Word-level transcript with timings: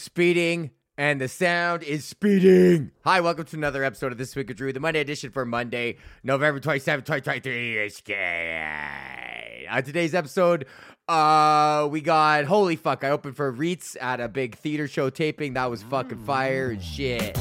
speeding, 0.00 0.70
and 0.96 1.20
the 1.20 1.28
sound 1.28 1.82
is 1.82 2.04
speeding. 2.04 2.90
Hi, 3.04 3.20
welcome 3.20 3.44
to 3.44 3.56
another 3.56 3.84
episode 3.84 4.12
of 4.12 4.18
This 4.18 4.34
Week 4.34 4.50
of 4.50 4.56
Drew, 4.56 4.72
the 4.72 4.80
Monday 4.80 5.00
edition 5.00 5.30
for 5.30 5.44
Monday, 5.44 5.96
November 6.24 6.60
27, 6.60 7.04
2023. 7.04 9.66
On 9.68 9.82
today's 9.82 10.14
episode, 10.14 10.66
uh, 11.08 11.86
we 11.90 12.00
got 12.00 12.44
holy 12.44 12.76
fuck. 12.76 13.04
I 13.04 13.10
opened 13.10 13.36
for 13.36 13.52
Reitz 13.52 13.96
at 14.00 14.20
a 14.20 14.28
big 14.28 14.56
theater 14.56 14.88
show 14.88 15.10
taping. 15.10 15.54
That 15.54 15.70
was 15.70 15.82
fucking 15.82 16.24
fire 16.24 16.70
and 16.70 16.82
shit. 16.82 17.38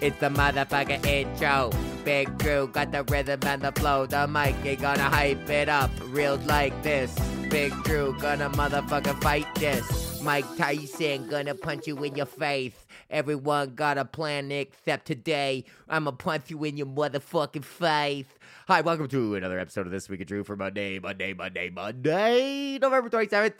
It's 0.00 0.18
the 0.18 0.28
motherfucking 0.28 1.06
intro. 1.06 1.70
Big 2.04 2.36
Drew 2.38 2.68
got 2.68 2.92
the 2.92 3.04
rhythm 3.04 3.40
and 3.44 3.62
the 3.62 3.72
flow. 3.72 4.06
The 4.06 4.28
mic 4.28 4.54
ain't 4.64 4.80
gonna 4.80 5.04
hype 5.04 5.48
it 5.48 5.68
up 5.68 5.90
real 6.08 6.36
like 6.46 6.82
this. 6.82 7.14
Big 7.48 7.72
Drew 7.84 8.14
gonna 8.20 8.50
motherfucking 8.50 9.22
fight 9.22 9.46
this. 9.54 10.03
Mike 10.24 10.56
Tyson 10.56 11.28
gonna 11.28 11.54
punch 11.54 11.86
you 11.86 12.02
in 12.02 12.16
your 12.16 12.24
face. 12.24 12.86
Everyone 13.10 13.74
got 13.74 13.98
a 13.98 14.06
plan 14.06 14.50
except 14.50 15.06
today. 15.06 15.64
I'ma 15.86 16.12
punch 16.12 16.50
you 16.50 16.64
in 16.64 16.78
your 16.78 16.86
motherfucking 16.86 17.64
face. 17.64 18.24
Hi, 18.66 18.80
welcome 18.80 19.06
to 19.08 19.34
another 19.34 19.58
episode 19.58 19.84
of 19.84 19.92
This 19.92 20.08
Week 20.08 20.22
of 20.22 20.26
Drew 20.26 20.42
for 20.42 20.56
Monday, 20.56 20.98
Monday, 20.98 21.34
Monday, 21.34 21.68
Monday, 21.68 22.78
November 22.78 23.10
27th. 23.10 23.52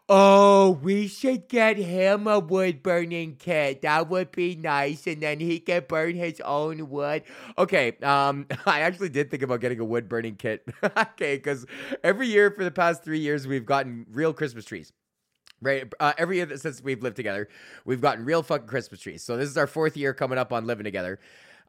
Oh, 0.07 0.79
we 0.83 1.07
should 1.07 1.47
get 1.47 1.77
him 1.77 2.27
a 2.27 2.39
wood 2.39 2.83
burning 2.83 3.37
kit. 3.37 3.81
That 3.81 4.09
would 4.09 4.31
be 4.31 4.55
nice, 4.55 5.07
and 5.07 5.21
then 5.21 5.39
he 5.39 5.59
can 5.59 5.83
burn 5.87 6.15
his 6.15 6.41
own 6.41 6.89
wood. 6.89 7.23
Okay, 7.57 7.93
um, 8.03 8.45
I 8.65 8.81
actually 8.81 9.09
did 9.09 9.31
think 9.31 9.43
about 9.43 9.61
getting 9.61 9.79
a 9.79 9.85
wood 9.85 10.09
burning 10.09 10.35
kit. 10.35 10.67
okay, 10.83 11.37
because 11.37 11.65
every 12.03 12.27
year 12.27 12.51
for 12.51 12.63
the 12.63 12.71
past 12.71 13.03
three 13.03 13.19
years, 13.19 13.47
we've 13.47 13.65
gotten 13.65 14.05
real 14.11 14.33
Christmas 14.33 14.65
trees. 14.65 14.91
Right, 15.65 15.91
uh, 15.99 16.13
every 16.19 16.37
year 16.37 16.57
since 16.57 16.79
we've 16.83 17.01
lived 17.01 17.15
together, 17.15 17.49
we've 17.85 17.99
gotten 17.99 18.23
real 18.23 18.43
fucking 18.43 18.67
Christmas 18.67 18.99
trees. 18.99 19.23
So 19.23 19.35
this 19.35 19.49
is 19.49 19.57
our 19.57 19.65
fourth 19.65 19.97
year 19.97 20.13
coming 20.13 20.37
up 20.37 20.53
on 20.53 20.67
living 20.67 20.83
together, 20.83 21.19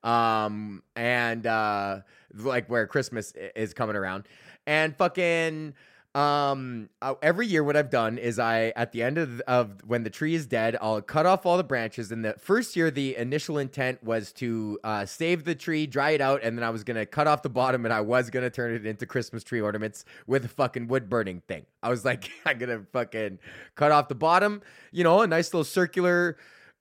um, 0.05 0.83
and 0.95 1.47
uh, 1.47 2.01
like 2.35 2.69
where 2.69 2.87
Christmas 2.87 3.33
is 3.55 3.73
coming 3.73 3.97
around, 3.97 4.29
and 4.67 4.95
fucking 4.95 5.73
um 6.17 6.89
every 7.23 7.47
year 7.47 7.63
what 7.63 7.77
i've 7.77 7.91
done 7.91 8.17
is 8.17 8.39
i 8.39 8.73
at 8.75 8.93
the 8.93 9.03
end 9.03 9.19
of, 9.19 9.41
of 9.43 9.85
when 9.87 10.03
the 10.03 10.09
tree 10.09 10.35
is 10.35 10.47
dead 10.47 10.77
i'll 10.81 11.03
cut 11.03 11.27
off 11.27 11.45
all 11.45 11.57
the 11.57 11.65
branches. 11.65 12.11
And 12.11 12.25
the 12.25 12.35
first 12.39 12.75
year 12.75 12.91
the 12.91 13.17
initial 13.17 13.59
intent 13.59 14.03
was 14.03 14.33
to 14.35 14.79
uh, 14.83 15.05
save 15.05 15.45
the 15.45 15.55
tree 15.55 15.87
dry 15.87 16.11
it 16.11 16.21
out 16.21 16.41
and 16.43 16.57
then 16.57 16.65
i 16.65 16.71
was 16.71 16.85
gonna 16.85 17.05
cut 17.05 17.27
off 17.27 17.43
the 17.43 17.51
bottom 17.51 17.85
and 17.85 17.93
i 17.93 18.01
was 18.01 18.31
gonna 18.31 18.51
turn 18.51 18.75
it 18.75 18.87
into 18.87 19.05
christmas 19.05 19.45
tree 19.45 19.61
ornaments 19.61 20.05
with 20.27 20.45
a 20.45 20.49
fucking 20.49 20.89
wood 20.89 21.11
burning 21.11 21.43
thing. 21.47 21.67
I 21.83 21.91
was 21.91 22.05
like 22.05 22.31
i'm 22.47 22.59
gonna 22.59 22.83
fucking 22.93 23.39
cut 23.75 23.93
off 23.93 24.09
the 24.09 24.15
bottom 24.15 24.63
you 24.93 25.05
know 25.05 25.21
a 25.21 25.27
nice 25.27 25.53
little 25.53 25.65
circular 25.65 26.39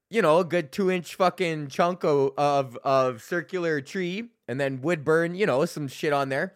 you 0.09 0.21
know 0.21 0.39
a 0.39 0.45
good 0.45 0.71
two 0.71 0.89
inch 0.89 1.15
fucking 1.15 1.67
chunk 1.67 2.03
of 2.03 2.77
of 2.83 3.21
circular 3.21 3.81
tree 3.81 4.29
and 4.47 4.59
then 4.59 4.81
wood 4.81 5.03
burn 5.03 5.35
you 5.35 5.45
know 5.45 5.65
some 5.65 5.87
shit 5.87 6.13
on 6.13 6.29
there. 6.29 6.55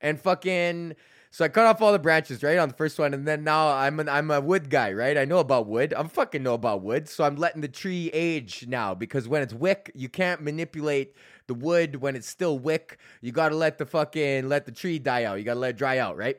And 0.00 0.20
fucking 0.20 0.94
so 1.36 1.44
I 1.44 1.48
cut 1.48 1.66
off 1.66 1.82
all 1.82 1.92
the 1.92 1.98
branches, 1.98 2.42
right, 2.42 2.56
on 2.56 2.70
the 2.70 2.74
first 2.74 2.98
one, 2.98 3.12
and 3.12 3.28
then 3.28 3.44
now 3.44 3.68
I'm 3.68 4.00
an, 4.00 4.08
I'm 4.08 4.30
a 4.30 4.40
wood 4.40 4.70
guy, 4.70 4.94
right? 4.94 5.18
I 5.18 5.26
know 5.26 5.36
about 5.36 5.66
wood. 5.66 5.92
I'm 5.94 6.08
fucking 6.08 6.42
know 6.42 6.54
about 6.54 6.80
wood, 6.80 7.10
so 7.10 7.24
I'm 7.24 7.36
letting 7.36 7.60
the 7.60 7.68
tree 7.68 8.08
age 8.14 8.64
now 8.66 8.94
because 8.94 9.28
when 9.28 9.42
it's 9.42 9.52
wick, 9.52 9.92
you 9.94 10.08
can't 10.08 10.40
manipulate 10.40 11.14
the 11.46 11.52
wood 11.52 11.96
when 11.96 12.16
it's 12.16 12.26
still 12.26 12.58
wick. 12.58 12.96
You 13.20 13.32
gotta 13.32 13.54
let 13.54 13.76
the 13.76 13.84
fucking 13.84 14.48
let 14.48 14.64
the 14.64 14.72
tree 14.72 14.98
die 14.98 15.24
out. 15.24 15.36
You 15.36 15.44
gotta 15.44 15.60
let 15.60 15.74
it 15.74 15.76
dry 15.76 15.98
out, 15.98 16.16
right? 16.16 16.38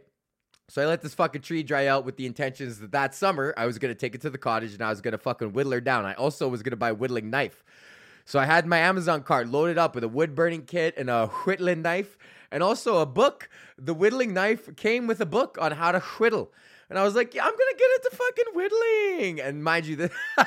So 0.67 0.81
I 0.81 0.87
let 0.87 1.03
this 1.03 1.13
fucking 1.13 1.43
tree 1.43 1.61
dry 1.61 1.85
out 1.85 2.03
with 2.03 2.17
the 2.17 2.25
intentions 2.25 2.79
that 2.79 2.91
that 2.93 3.13
summer 3.13 3.53
I 3.55 3.67
was 3.67 3.77
gonna 3.77 3.93
take 3.93 4.15
it 4.15 4.21
to 4.21 4.31
the 4.31 4.39
cottage 4.39 4.73
and 4.73 4.81
I 4.81 4.89
was 4.89 5.01
gonna 5.01 5.19
fucking 5.19 5.53
whittle 5.53 5.73
her 5.73 5.79
down. 5.79 6.07
I 6.07 6.15
also 6.15 6.47
was 6.47 6.63
gonna 6.63 6.75
buy 6.75 6.89
a 6.89 6.95
whittling 6.95 7.29
knife. 7.29 7.63
So 8.25 8.39
I 8.39 8.45
had 8.45 8.65
my 8.65 8.79
Amazon 8.79 9.21
cart 9.21 9.47
loaded 9.47 9.77
up 9.77 9.93
with 9.93 10.03
a 10.03 10.09
wood 10.09 10.33
burning 10.33 10.63
kit 10.63 10.95
and 10.97 11.07
a 11.11 11.27
whittling 11.27 11.83
knife 11.83 12.17
and 12.51 12.63
also 12.63 12.99
a 12.99 13.05
book. 13.05 13.49
The 13.77 13.93
whittling 13.93 14.33
knife 14.33 14.75
came 14.75 15.07
with 15.07 15.21
a 15.21 15.25
book 15.25 15.57
on 15.59 15.71
how 15.71 15.91
to 15.91 15.99
whittle. 15.99 16.51
And 16.89 16.97
I 16.97 17.03
was 17.03 17.15
like, 17.15 17.33
yeah, 17.33 17.43
I'm 17.43 17.51
gonna 17.51 17.77
get 17.77 17.89
into 17.95 18.09
fucking 18.13 18.53
whittling. 18.53 19.41
And 19.41 19.63
mind 19.63 19.85
you, 19.85 20.09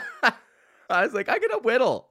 I 0.90 1.04
was 1.04 1.12
like, 1.12 1.28
I'm 1.28 1.40
gonna 1.40 1.62
whittle. 1.62 2.08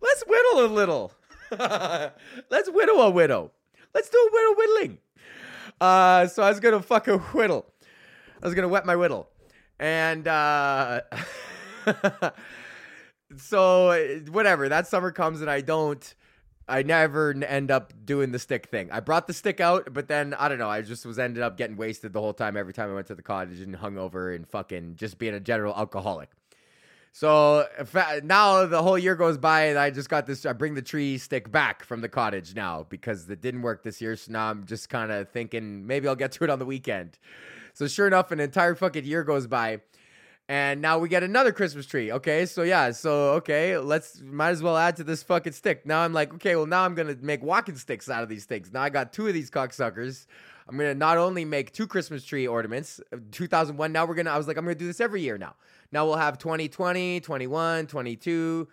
Let's 0.00 0.22
whittle 0.26 0.64
a 0.64 0.68
little. 0.68 1.12
Let's 1.50 2.70
whittle 2.70 3.02
a 3.02 3.10
widow. 3.10 3.50
Let's 3.92 4.08
do 4.08 4.18
a 4.18 4.30
whittle 4.32 4.54
whittling. 4.54 4.98
Uh, 5.80 6.26
so 6.26 6.42
I 6.42 6.48
was 6.48 6.60
gonna 6.60 6.82
fucking 6.82 7.18
whittle. 7.18 7.66
I 8.42 8.46
was 8.46 8.54
gonna 8.54 8.68
wet 8.68 8.86
my 8.86 8.96
whittle, 8.96 9.28
and 9.78 10.26
uh, 10.28 11.00
so 13.36 14.20
whatever. 14.30 14.68
That 14.68 14.86
summer 14.86 15.10
comes 15.10 15.40
and 15.40 15.50
I 15.50 15.60
don't. 15.60 16.14
I 16.70 16.82
never 16.82 17.32
end 17.32 17.70
up 17.70 17.92
doing 18.04 18.32
the 18.32 18.38
stick 18.38 18.66
thing. 18.66 18.90
I 18.90 19.00
brought 19.00 19.26
the 19.26 19.34
stick 19.34 19.60
out, 19.60 19.92
but 19.92 20.08
then 20.08 20.34
I 20.34 20.48
don't 20.48 20.58
know. 20.58 20.70
I 20.70 20.82
just 20.82 21.04
was 21.04 21.18
ended 21.18 21.42
up 21.42 21.56
getting 21.56 21.76
wasted 21.76 22.12
the 22.12 22.20
whole 22.20 22.32
time. 22.32 22.56
Every 22.56 22.72
time 22.72 22.90
I 22.90 22.94
went 22.94 23.08
to 23.08 23.14
the 23.14 23.22
cottage 23.22 23.60
and 23.60 23.74
hung 23.74 23.98
over 23.98 24.32
and 24.32 24.48
fucking 24.48 24.96
just 24.96 25.18
being 25.18 25.34
a 25.34 25.40
general 25.40 25.74
alcoholic. 25.74 26.30
So 27.12 27.66
now 28.22 28.66
the 28.66 28.82
whole 28.82 28.96
year 28.96 29.16
goes 29.16 29.36
by, 29.36 29.62
and 29.62 29.78
I 29.78 29.90
just 29.90 30.08
got 30.08 30.26
this. 30.26 30.46
I 30.46 30.52
bring 30.52 30.74
the 30.74 30.82
tree 30.82 31.18
stick 31.18 31.50
back 31.50 31.82
from 31.82 32.02
the 32.02 32.08
cottage 32.08 32.54
now 32.54 32.86
because 32.88 33.28
it 33.28 33.40
didn't 33.40 33.62
work 33.62 33.82
this 33.82 34.00
year. 34.00 34.14
So 34.14 34.30
now 34.30 34.48
I'm 34.48 34.64
just 34.64 34.88
kind 34.88 35.10
of 35.10 35.28
thinking 35.30 35.88
maybe 35.88 36.06
I'll 36.06 36.14
get 36.14 36.30
to 36.32 36.44
it 36.44 36.50
on 36.50 36.60
the 36.60 36.66
weekend. 36.66 37.18
So 37.74 37.88
sure 37.88 38.06
enough, 38.06 38.30
an 38.30 38.38
entire 38.38 38.76
fucking 38.76 39.04
year 39.04 39.24
goes 39.24 39.46
by 39.46 39.80
and 40.50 40.82
now 40.82 40.98
we 40.98 41.08
get 41.08 41.22
another 41.22 41.52
Christmas 41.52 41.86
tree. 41.86 42.10
Okay, 42.10 42.44
so 42.44 42.64
yeah, 42.64 42.90
so 42.90 43.34
okay, 43.34 43.78
let's 43.78 44.20
might 44.20 44.50
as 44.50 44.60
well 44.60 44.76
add 44.76 44.96
to 44.96 45.04
this 45.04 45.22
fucking 45.22 45.52
stick. 45.52 45.86
Now 45.86 46.00
I'm 46.00 46.12
like, 46.12 46.34
okay, 46.34 46.56
well 46.56 46.66
now 46.66 46.84
I'm 46.84 46.96
gonna 46.96 47.14
make 47.22 47.40
walking 47.40 47.76
sticks 47.76 48.10
out 48.10 48.24
of 48.24 48.28
these 48.28 48.46
things. 48.46 48.72
Now 48.72 48.82
I 48.82 48.90
got 48.90 49.12
two 49.12 49.28
of 49.28 49.32
these 49.32 49.48
cocksuckers. 49.48 50.26
I'm 50.68 50.76
gonna 50.76 50.96
not 50.96 51.18
only 51.18 51.44
make 51.44 51.72
two 51.72 51.86
Christmas 51.86 52.24
tree 52.24 52.48
ornaments, 52.48 53.00
uh, 53.12 53.18
2001. 53.30 53.92
Now 53.92 54.04
we're 54.06 54.16
gonna. 54.16 54.30
I 54.30 54.36
was 54.36 54.48
like, 54.48 54.56
I'm 54.56 54.64
gonna 54.64 54.74
do 54.74 54.88
this 54.88 55.00
every 55.00 55.22
year 55.22 55.38
now. 55.38 55.54
Now 55.92 56.04
we'll 56.04 56.16
have 56.16 56.36
2020, 56.36 57.20
21, 57.20 57.86
22 57.86 58.68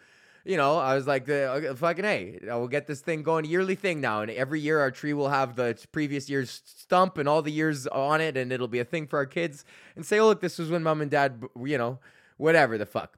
you 0.48 0.56
know, 0.56 0.78
I 0.78 0.96
was 0.96 1.06
like, 1.06 1.30
uh, 1.30 1.76
fucking 1.76 2.06
hey, 2.06 2.40
we'll 2.42 2.70
get 2.70 2.88
this 2.88 3.02
thing 3.02 3.22
going, 3.22 3.44
yearly 3.44 3.76
thing 3.76 4.00
now, 4.00 4.22
and 4.22 4.32
every 4.32 4.62
year 4.62 4.80
our 4.80 4.92
tree 4.92 5.14
will 5.14 5.28
have 5.28 5.58
the 5.58 5.78
previous 5.92 6.30
year's 6.30 6.62
stump 6.66 7.18
and 7.18 7.28
all 7.28 7.42
the 7.42 7.52
years 7.52 7.86
on 7.88 8.22
it, 8.22 8.38
and 8.38 8.54
it'll 8.54 8.70
be 8.70 8.80
a 8.80 8.86
thing 8.86 9.08
for 9.08 9.18
our 9.18 9.26
kids, 9.26 9.66
and 9.98 10.06
say, 10.06 10.20
oh 10.20 10.28
look, 10.28 10.40
this 10.40 10.58
was 10.58 10.70
when 10.70 10.84
mom 10.84 11.02
and 11.02 11.12
dad, 11.12 11.44
you 11.66 11.78
know, 11.78 12.00
whatever 12.38 12.78
the 12.78 12.86
fuck. 12.86 13.18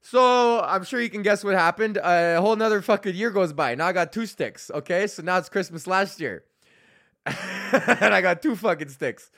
So 0.00 0.60
I'm 0.60 0.84
sure 0.84 1.00
you 1.00 1.10
can 1.10 1.22
guess 1.22 1.42
what 1.42 1.54
happened. 1.54 1.96
A 1.96 2.40
whole 2.40 2.54
nother 2.54 2.82
fucking 2.82 3.16
year 3.16 3.30
goes 3.30 3.52
by. 3.52 3.74
Now 3.74 3.88
I 3.88 3.92
got 3.92 4.12
two 4.12 4.24
sticks. 4.24 4.70
Okay, 4.72 5.08
so 5.08 5.24
now 5.24 5.38
it's 5.38 5.48
Christmas 5.48 5.88
last 5.88 6.20
year, 6.20 6.44
and 7.26 8.14
I 8.14 8.20
got 8.20 8.42
two 8.42 8.54
fucking 8.54 8.90
sticks 8.90 9.32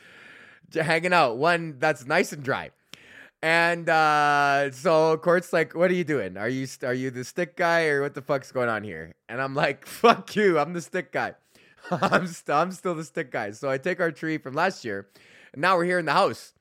hanging 0.74 1.14
out. 1.14 1.38
One 1.38 1.76
that's 1.78 2.04
nice 2.04 2.34
and 2.34 2.42
dry 2.42 2.72
and 3.42 3.88
uh, 3.88 4.70
so 4.72 5.16
Court's 5.16 5.52
like, 5.52 5.74
"What 5.74 5.90
are 5.90 5.94
you 5.94 6.04
doing? 6.04 6.36
Are 6.36 6.48
you 6.48 6.66
are 6.82 6.94
you 6.94 7.10
the 7.10 7.24
stick 7.24 7.56
guy 7.56 7.86
or 7.86 8.02
what 8.02 8.14
the 8.14 8.22
fuck's 8.22 8.52
going 8.52 8.68
on 8.68 8.84
here?" 8.84 9.14
And 9.28 9.40
I'm 9.40 9.54
like, 9.54 9.86
"Fuck 10.00 10.36
you! 10.36 10.58
I'm 10.58 10.72
the 10.72 10.82
stick 10.82 11.12
guy. 11.12 11.34
I'm 11.90 12.26
st- 12.26 12.56
I'm 12.56 12.72
still 12.72 12.94
the 12.94 13.04
stick 13.04 13.30
guy." 13.30 13.52
So 13.52 13.70
I 13.70 13.78
take 13.78 14.00
our 14.00 14.12
tree 14.12 14.38
from 14.38 14.54
last 14.54 14.84
year, 14.84 15.08
and 15.52 15.62
now 15.62 15.76
we're 15.76 15.84
here 15.84 15.98
in 15.98 16.06
the 16.06 16.12
house. 16.12 16.52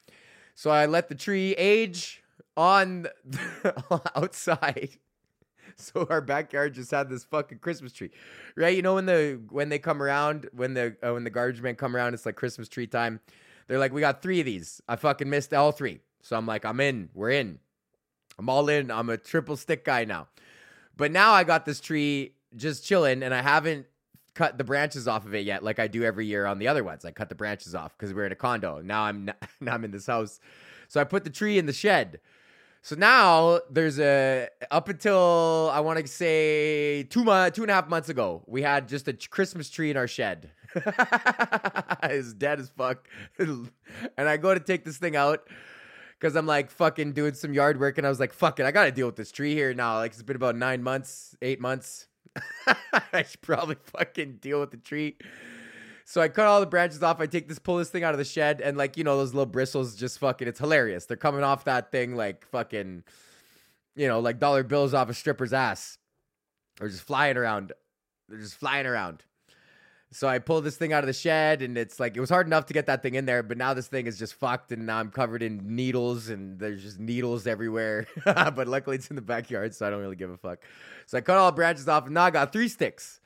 So 0.55 0.71
I 0.71 0.85
let 0.85 1.09
the 1.09 1.15
tree 1.15 1.53
age 1.57 2.21
on 2.55 3.07
outside. 4.15 4.89
So 5.75 6.05
our 6.09 6.19
backyard 6.19 6.73
just 6.73 6.91
had 6.91 7.09
this 7.09 7.23
fucking 7.23 7.59
Christmas 7.59 7.93
tree, 7.93 8.11
right? 8.57 8.75
You 8.75 8.81
know 8.81 8.95
when 8.95 9.05
the 9.05 9.39
when 9.49 9.69
they 9.69 9.79
come 9.79 10.03
around, 10.03 10.49
when 10.51 10.73
the 10.73 10.97
uh, 11.01 11.13
when 11.13 11.23
the 11.23 11.29
garbage 11.29 11.61
men 11.61 11.75
come 11.75 11.95
around, 11.95 12.13
it's 12.13 12.25
like 12.25 12.35
Christmas 12.35 12.67
tree 12.67 12.87
time. 12.87 13.21
They're 13.67 13.79
like, 13.79 13.93
we 13.93 14.01
got 14.01 14.21
three 14.21 14.39
of 14.39 14.45
these. 14.45 14.81
I 14.89 14.95
fucking 14.95 15.29
missed 15.29 15.53
all 15.53 15.71
three, 15.71 15.99
so 16.21 16.37
I'm 16.37 16.45
like, 16.45 16.65
I'm 16.65 16.79
in. 16.79 17.09
We're 17.13 17.31
in. 17.31 17.59
I'm 18.37 18.49
all 18.49 18.69
in. 18.69 18.91
I'm 18.91 19.09
a 19.09 19.17
triple 19.17 19.57
stick 19.57 19.85
guy 19.85 20.05
now. 20.05 20.27
But 20.95 21.11
now 21.11 21.31
I 21.31 21.43
got 21.43 21.65
this 21.65 21.79
tree 21.79 22.33
just 22.55 22.85
chilling, 22.85 23.23
and 23.23 23.33
I 23.33 23.41
haven't 23.41 23.85
cut 24.33 24.57
the 24.57 24.63
branches 24.63 25.07
off 25.07 25.25
of 25.25 25.33
it 25.35 25.45
yet, 25.45 25.63
like 25.63 25.79
I 25.79 25.87
do 25.87 26.03
every 26.03 26.25
year 26.25 26.45
on 26.45 26.59
the 26.59 26.67
other 26.69 26.83
ones. 26.83 27.03
I 27.03 27.11
cut 27.11 27.27
the 27.29 27.35
branches 27.35 27.75
off 27.75 27.97
because 27.97 28.13
we're 28.13 28.25
in 28.25 28.31
a 28.31 28.35
condo. 28.35 28.81
Now 28.81 29.03
I'm 29.03 29.25
now 29.59 29.73
I'm 29.73 29.83
in 29.83 29.91
this 29.91 30.07
house, 30.07 30.39
so 30.87 31.01
I 31.01 31.03
put 31.03 31.23
the 31.23 31.29
tree 31.29 31.57
in 31.57 31.65
the 31.65 31.73
shed. 31.73 32.19
So 32.81 32.95
now 32.95 33.59
there's 33.69 33.99
a 33.99 34.47
up 34.71 34.87
until 34.87 35.69
I 35.73 35.81
want 35.81 35.99
to 35.99 36.07
say 36.07 37.03
two 37.03 37.25
month, 37.25 37.55
two 37.55 37.63
and 37.63 37.71
a 37.71 37.73
half 37.73 37.89
months 37.89 38.07
ago, 38.07 38.43
we 38.47 38.61
had 38.61 38.87
just 38.87 39.09
a 39.09 39.13
Christmas 39.13 39.69
tree 39.69 39.91
in 39.91 39.97
our 39.97 40.07
shed. 40.07 40.51
it's 42.03 42.33
dead 42.33 42.59
as 42.59 42.69
fuck, 42.69 43.07
and 43.39 43.69
I 44.17 44.37
go 44.37 44.53
to 44.53 44.59
take 44.59 44.85
this 44.85 44.97
thing 44.97 45.17
out 45.17 45.47
because 46.19 46.35
I'm 46.35 46.45
like 46.45 46.69
fucking 46.69 47.13
doing 47.13 47.33
some 47.33 47.53
yard 47.53 47.79
work, 47.79 47.97
and 47.97 48.05
I 48.05 48.09
was 48.09 48.19
like, 48.19 48.33
fuck 48.33 48.59
it, 48.59 48.65
I 48.65 48.71
gotta 48.71 48.91
deal 48.91 49.05
with 49.05 49.15
this 49.15 49.31
tree 49.31 49.53
here 49.53 49.73
now. 49.73 49.95
Like 49.95 50.11
it's 50.11 50.21
been 50.21 50.35
about 50.35 50.55
nine 50.55 50.83
months, 50.83 51.35
eight 51.41 51.61
months. 51.61 52.07
I 53.13 53.23
should 53.23 53.41
probably 53.41 53.77
fucking 53.97 54.37
deal 54.41 54.59
with 54.59 54.71
the 54.71 54.77
tree. 54.77 55.17
So 56.05 56.21
I 56.21 56.27
cut 56.27 56.47
all 56.47 56.59
the 56.59 56.65
branches 56.65 57.03
off. 57.03 57.21
I 57.21 57.27
take 57.27 57.47
this, 57.47 57.59
pull 57.59 57.77
this 57.77 57.89
thing 57.89 58.03
out 58.03 58.13
of 58.13 58.17
the 58.17 58.25
shed, 58.25 58.61
and 58.61 58.77
like 58.77 58.97
you 58.97 59.03
know 59.03 59.17
those 59.17 59.33
little 59.33 59.45
bristles, 59.45 59.95
just 59.95 60.19
fucking, 60.19 60.47
it's 60.47 60.59
hilarious. 60.59 61.05
They're 61.05 61.17
coming 61.17 61.43
off 61.43 61.65
that 61.65 61.91
thing 61.91 62.15
like 62.15 62.45
fucking, 62.47 63.03
you 63.95 64.07
know, 64.07 64.19
like 64.19 64.39
dollar 64.39 64.63
bills 64.63 64.93
off 64.93 65.09
a 65.09 65.13
stripper's 65.13 65.53
ass, 65.53 65.97
or 66.81 66.89
just 66.89 67.03
flying 67.03 67.37
around. 67.37 67.73
They're 68.27 68.39
just 68.39 68.55
flying 68.55 68.85
around. 68.85 69.23
So 70.11 70.27
I 70.27 70.39
pulled 70.39 70.63
this 70.63 70.75
thing 70.75 70.91
out 70.91 71.03
of 71.03 71.07
the 71.07 71.13
shed, 71.13 71.61
and 71.61 71.77
it's 71.77 71.99
like 71.99 72.17
it 72.17 72.19
was 72.19 72.31
hard 72.31 72.47
enough 72.47 72.65
to 72.67 72.73
get 72.73 72.87
that 72.87 73.03
thing 73.03 73.13
in 73.13 73.25
there, 73.25 73.43
but 73.43 73.57
now 73.57 73.75
this 73.75 73.87
thing 73.87 74.07
is 74.07 74.17
just 74.17 74.33
fucked, 74.33 74.71
and 74.71 74.89
I'm 74.89 75.11
covered 75.11 75.43
in 75.43 75.75
needles, 75.75 76.29
and 76.29 76.57
there's 76.57 76.81
just 76.81 76.99
needles 76.99 77.45
everywhere. 77.45 78.07
but 78.25 78.67
luckily, 78.67 78.95
it's 78.95 79.09
in 79.11 79.15
the 79.15 79.21
backyard, 79.21 79.75
so 79.75 79.85
I 79.85 79.91
don't 79.91 80.01
really 80.01 80.15
give 80.15 80.31
a 80.31 80.37
fuck. 80.37 80.59
So 81.05 81.19
I 81.19 81.21
cut 81.21 81.37
all 81.37 81.51
the 81.51 81.55
branches 81.55 81.87
off, 81.87 82.05
and 82.05 82.15
now 82.15 82.23
I 82.23 82.31
got 82.31 82.51
three 82.51 82.67
sticks. 82.67 83.19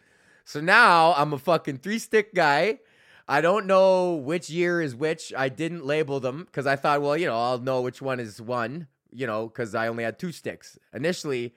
So 0.43 0.59
now 0.59 1.13
I'm 1.13 1.31
a 1.31 1.37
fucking 1.37 1.77
three 1.77 1.99
stick 1.99 2.33
guy. 2.33 2.79
I 3.29 3.39
don't 3.39 3.65
know 3.65 4.15
which 4.15 4.49
year 4.49 4.81
is 4.81 4.93
which. 4.93 5.33
I 5.37 5.47
didn't 5.47 5.85
label 5.85 6.19
them 6.19 6.43
because 6.43 6.67
I 6.67 6.75
thought, 6.75 7.01
well, 7.01 7.15
you 7.15 7.27
know, 7.27 7.39
I'll 7.39 7.59
know 7.59 7.81
which 7.81 8.01
one 8.01 8.19
is 8.19 8.41
one, 8.41 8.87
you 9.11 9.25
know, 9.25 9.47
because 9.47 9.73
I 9.73 9.87
only 9.87 10.03
had 10.03 10.19
two 10.19 10.33
sticks. 10.33 10.77
Initially, 10.93 11.53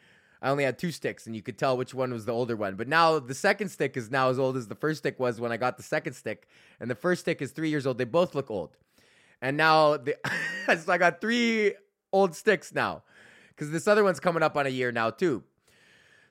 I 0.47 0.51
only 0.51 0.63
had 0.63 0.79
two 0.79 0.93
sticks, 0.93 1.27
and 1.27 1.35
you 1.35 1.43
could 1.43 1.59
tell 1.59 1.77
which 1.77 1.93
one 1.93 2.13
was 2.13 2.25
the 2.25 2.31
older 2.31 2.55
one. 2.55 2.77
But 2.77 2.87
now 2.87 3.19
the 3.19 3.35
second 3.35 3.69
stick 3.69 3.97
is 3.97 4.13
now 4.13 4.31
as 4.31 4.39
old 4.39 4.57
as 4.57 4.69
the 4.69 4.77
first 4.77 4.99
stick 4.99 5.19
was 5.19 5.41
when 5.41 5.51
I 5.51 5.57
got 5.57 5.77
the 5.77 5.83
second 5.83 6.13
stick, 6.13 6.47
and 6.79 6.89
the 6.89 6.95
first 6.95 7.23
stick 7.23 7.43
is 7.43 7.51
three 7.51 7.69
years 7.69 7.85
old. 7.85 7.99
They 7.99 8.05
both 8.05 8.33
look 8.33 8.49
old, 8.49 8.77
and 9.43 9.57
now 9.57 9.97
the 9.97 10.17
so 10.79 10.93
I 10.93 10.99
got 10.99 11.21
three 11.21 11.75
old 12.13 12.37
sticks 12.37 12.73
now 12.73 13.03
because 13.49 13.73
this 13.73 13.89
other 13.89 14.05
one's 14.05 14.21
coming 14.21 14.45
up 14.45 14.57
on 14.57 14.67
a 14.67 14.69
year 14.69 14.93
now 14.93 15.11
too. 15.11 15.43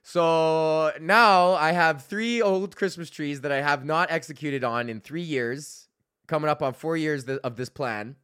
So 0.02 0.94
now 1.02 1.52
I 1.52 1.74
have 1.74 2.06
three 2.06 2.42
old 2.42 2.78
Christmas 2.78 3.10
trees 3.10 3.42
that 3.42 3.52
I 3.52 3.60
have 3.60 3.84
not 3.84 4.10
executed 4.12 4.64
on 4.64 4.88
in 4.88 5.02
three 5.02 5.24
years, 5.24 5.90
coming 6.26 6.50
up 6.50 6.64
on 6.64 6.72
four 6.72 6.96
years 6.96 7.26
of 7.26 7.58
this 7.58 7.68
plan. 7.68 8.16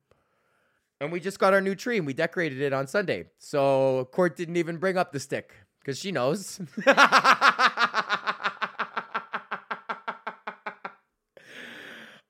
And 1.02 1.12
we 1.12 1.20
just 1.20 1.38
got 1.38 1.54
our 1.54 1.60
new 1.60 1.76
tree 1.76 1.98
and 1.98 2.08
we 2.08 2.14
decorated 2.14 2.62
it 2.62 2.72
on 2.72 2.88
Sunday. 2.88 3.26
So 3.40 4.08
Court 4.14 4.38
didn't 4.38 4.56
even 4.56 4.78
bring 4.78 4.98
up 4.98 5.12
the 5.12 5.20
stick 5.20 5.52
because 5.82 6.00
she 6.00 6.12
knows. 6.12 6.62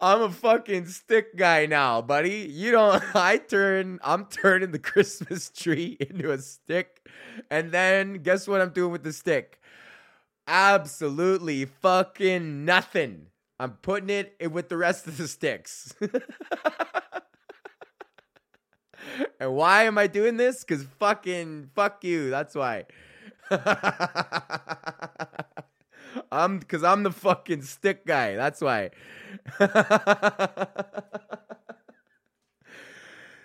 I'm 0.04 0.24
a 0.24 0.32
fucking 0.32 0.88
stick 0.88 1.38
guy 1.38 1.68
now, 1.68 2.02
buddy. 2.02 2.48
You 2.52 2.72
don't 2.72 3.04
I 3.16 3.38
turn 3.38 4.00
I'm 4.04 4.26
turning 4.26 4.72
the 4.72 4.80
Christmas 4.92 5.52
tree 5.52 5.96
into 6.00 6.32
a 6.32 6.40
stick. 6.40 7.08
And 7.52 7.72
then 7.72 8.16
guess 8.16 8.48
what 8.48 8.62
I'm 8.62 8.72
doing 8.72 8.92
with 8.92 9.04
the 9.04 9.14
stick? 9.14 9.60
Absolutely 10.48 11.66
fucking 11.66 12.66
nothing. 12.66 13.28
I'm 13.60 13.74
putting 13.74 14.10
it 14.10 14.52
with 14.52 14.70
the 14.70 14.78
rest 14.78 15.06
of 15.06 15.18
the 15.18 15.28
sticks. 15.28 15.94
and 19.40 19.54
why 19.54 19.84
am 19.84 20.00
I 20.00 20.08
doing 20.08 20.38
this? 20.38 20.64
Cuz 20.64 20.84
fucking 20.98 21.70
fuck 21.76 22.04
you. 22.04 22.32
That's 22.32 22.56
why. 22.56 22.86
I'm 26.32 26.62
cuz 26.62 26.84
I'm 26.84 27.04
the 27.04 27.12
fucking 27.12 27.62
stick 27.64 28.06
guy. 28.06 28.36
That's 28.36 28.62
why. 28.62 28.92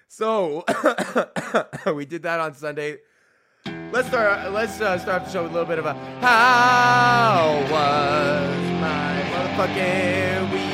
so 0.09 0.65
we 1.95 2.07
did 2.07 2.23
that 2.23 2.39
on 2.41 2.55
Sunday. 2.55 2.99
Let's 3.93 4.09
start. 4.09 4.53
Let's 4.53 4.81
uh, 4.81 4.97
start 4.99 5.25
the 5.25 5.31
show 5.31 5.43
with 5.43 5.51
a 5.51 5.55
little 5.55 5.69
bit 5.69 5.81
of 5.81 5.87
a 5.87 5.95
how 6.21 7.63
was 7.63 8.71
my 8.81 9.23
motherfucking 9.33 10.53
weekend? 10.53 10.66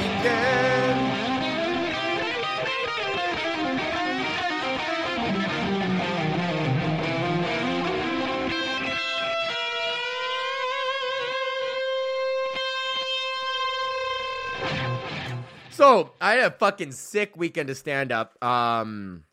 So 15.83 16.13
I 16.21 16.35
had 16.35 16.45
a 16.45 16.51
fucking 16.53 16.93
sick 16.93 17.37
weekend 17.37 17.67
to 17.67 17.75
stand 17.75 18.13
up. 18.13 18.41
Um, 18.41 19.25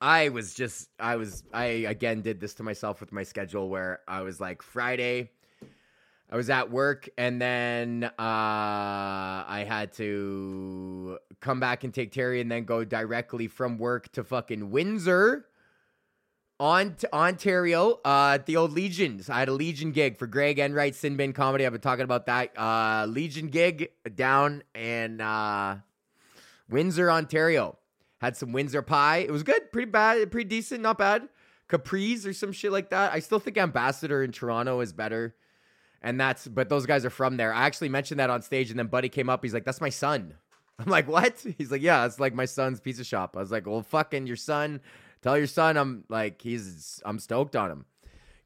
I 0.00 0.30
was 0.30 0.54
just, 0.54 0.88
I 0.98 1.16
was, 1.16 1.42
I 1.52 1.64
again 1.64 2.22
did 2.22 2.40
this 2.40 2.54
to 2.54 2.62
myself 2.62 2.98
with 2.98 3.12
my 3.12 3.24
schedule 3.24 3.68
where 3.68 4.00
I 4.08 4.22
was 4.22 4.40
like 4.40 4.62
Friday, 4.62 5.32
I 6.30 6.36
was 6.36 6.48
at 6.48 6.70
work 6.70 7.10
and 7.18 7.42
then 7.42 8.04
uh, 8.04 8.12
I 8.18 9.66
had 9.68 9.92
to 9.96 11.18
come 11.42 11.60
back 11.60 11.84
and 11.84 11.92
take 11.92 12.10
Terry 12.10 12.40
and 12.40 12.50
then 12.50 12.64
go 12.64 12.82
directly 12.82 13.46
from 13.46 13.76
work 13.76 14.10
to 14.12 14.24
fucking 14.24 14.70
Windsor 14.70 15.44
on 16.58 16.96
Ontario, 17.12 18.00
uh, 18.04 18.38
the 18.44 18.56
old 18.56 18.72
Legions. 18.72 19.28
I 19.28 19.40
had 19.40 19.48
a 19.48 19.52
Legion 19.52 19.92
gig 19.92 20.16
for 20.16 20.26
Greg 20.26 20.58
Enright, 20.58 20.94
Sinbin 20.94 21.34
Comedy. 21.34 21.66
I've 21.66 21.72
been 21.72 21.80
talking 21.80 22.04
about 22.04 22.26
that. 22.26 22.58
Uh, 22.58 23.06
Legion 23.06 23.48
gig 23.48 23.90
down 24.14 24.62
in 24.74 25.20
uh, 25.20 25.80
Windsor, 26.68 27.10
Ontario. 27.10 27.76
Had 28.20 28.36
some 28.36 28.52
Windsor 28.52 28.82
pie. 28.82 29.18
It 29.18 29.30
was 29.30 29.42
good, 29.42 29.70
pretty 29.70 29.90
bad, 29.90 30.30
pretty 30.30 30.48
decent, 30.48 30.80
not 30.80 30.96
bad. 30.96 31.28
Capri's 31.68 32.26
or 32.26 32.32
some 32.32 32.52
shit 32.52 32.72
like 32.72 32.90
that. 32.90 33.12
I 33.12 33.18
still 33.18 33.38
think 33.38 33.58
Ambassador 33.58 34.22
in 34.22 34.32
Toronto 34.32 34.80
is 34.80 34.92
better. 34.92 35.34
And 36.00 36.18
that's, 36.18 36.46
but 36.46 36.68
those 36.68 36.86
guys 36.86 37.04
are 37.04 37.10
from 37.10 37.36
there. 37.36 37.52
I 37.52 37.66
actually 37.66 37.88
mentioned 37.88 38.20
that 38.20 38.30
on 38.30 38.40
stage, 38.40 38.70
and 38.70 38.78
then 38.78 38.86
Buddy 38.86 39.08
came 39.08 39.28
up. 39.28 39.42
He's 39.42 39.54
like, 39.54 39.64
"That's 39.64 39.80
my 39.80 39.88
son." 39.88 40.34
I'm 40.78 40.86
like, 40.86 41.08
"What?" 41.08 41.44
He's 41.58 41.70
like, 41.70 41.82
"Yeah, 41.82 42.06
it's 42.06 42.20
like 42.20 42.34
my 42.34 42.44
son's 42.44 42.80
pizza 42.80 43.02
shop." 43.02 43.34
I 43.36 43.40
was 43.40 43.50
like, 43.50 43.66
"Well, 43.66 43.82
fucking 43.82 44.26
your 44.26 44.36
son." 44.36 44.80
Tell 45.26 45.36
your 45.36 45.48
son 45.48 45.76
I'm 45.76 46.04
like 46.08 46.40
he's 46.40 47.02
I'm 47.04 47.18
stoked 47.18 47.56
on 47.56 47.68
him. 47.68 47.84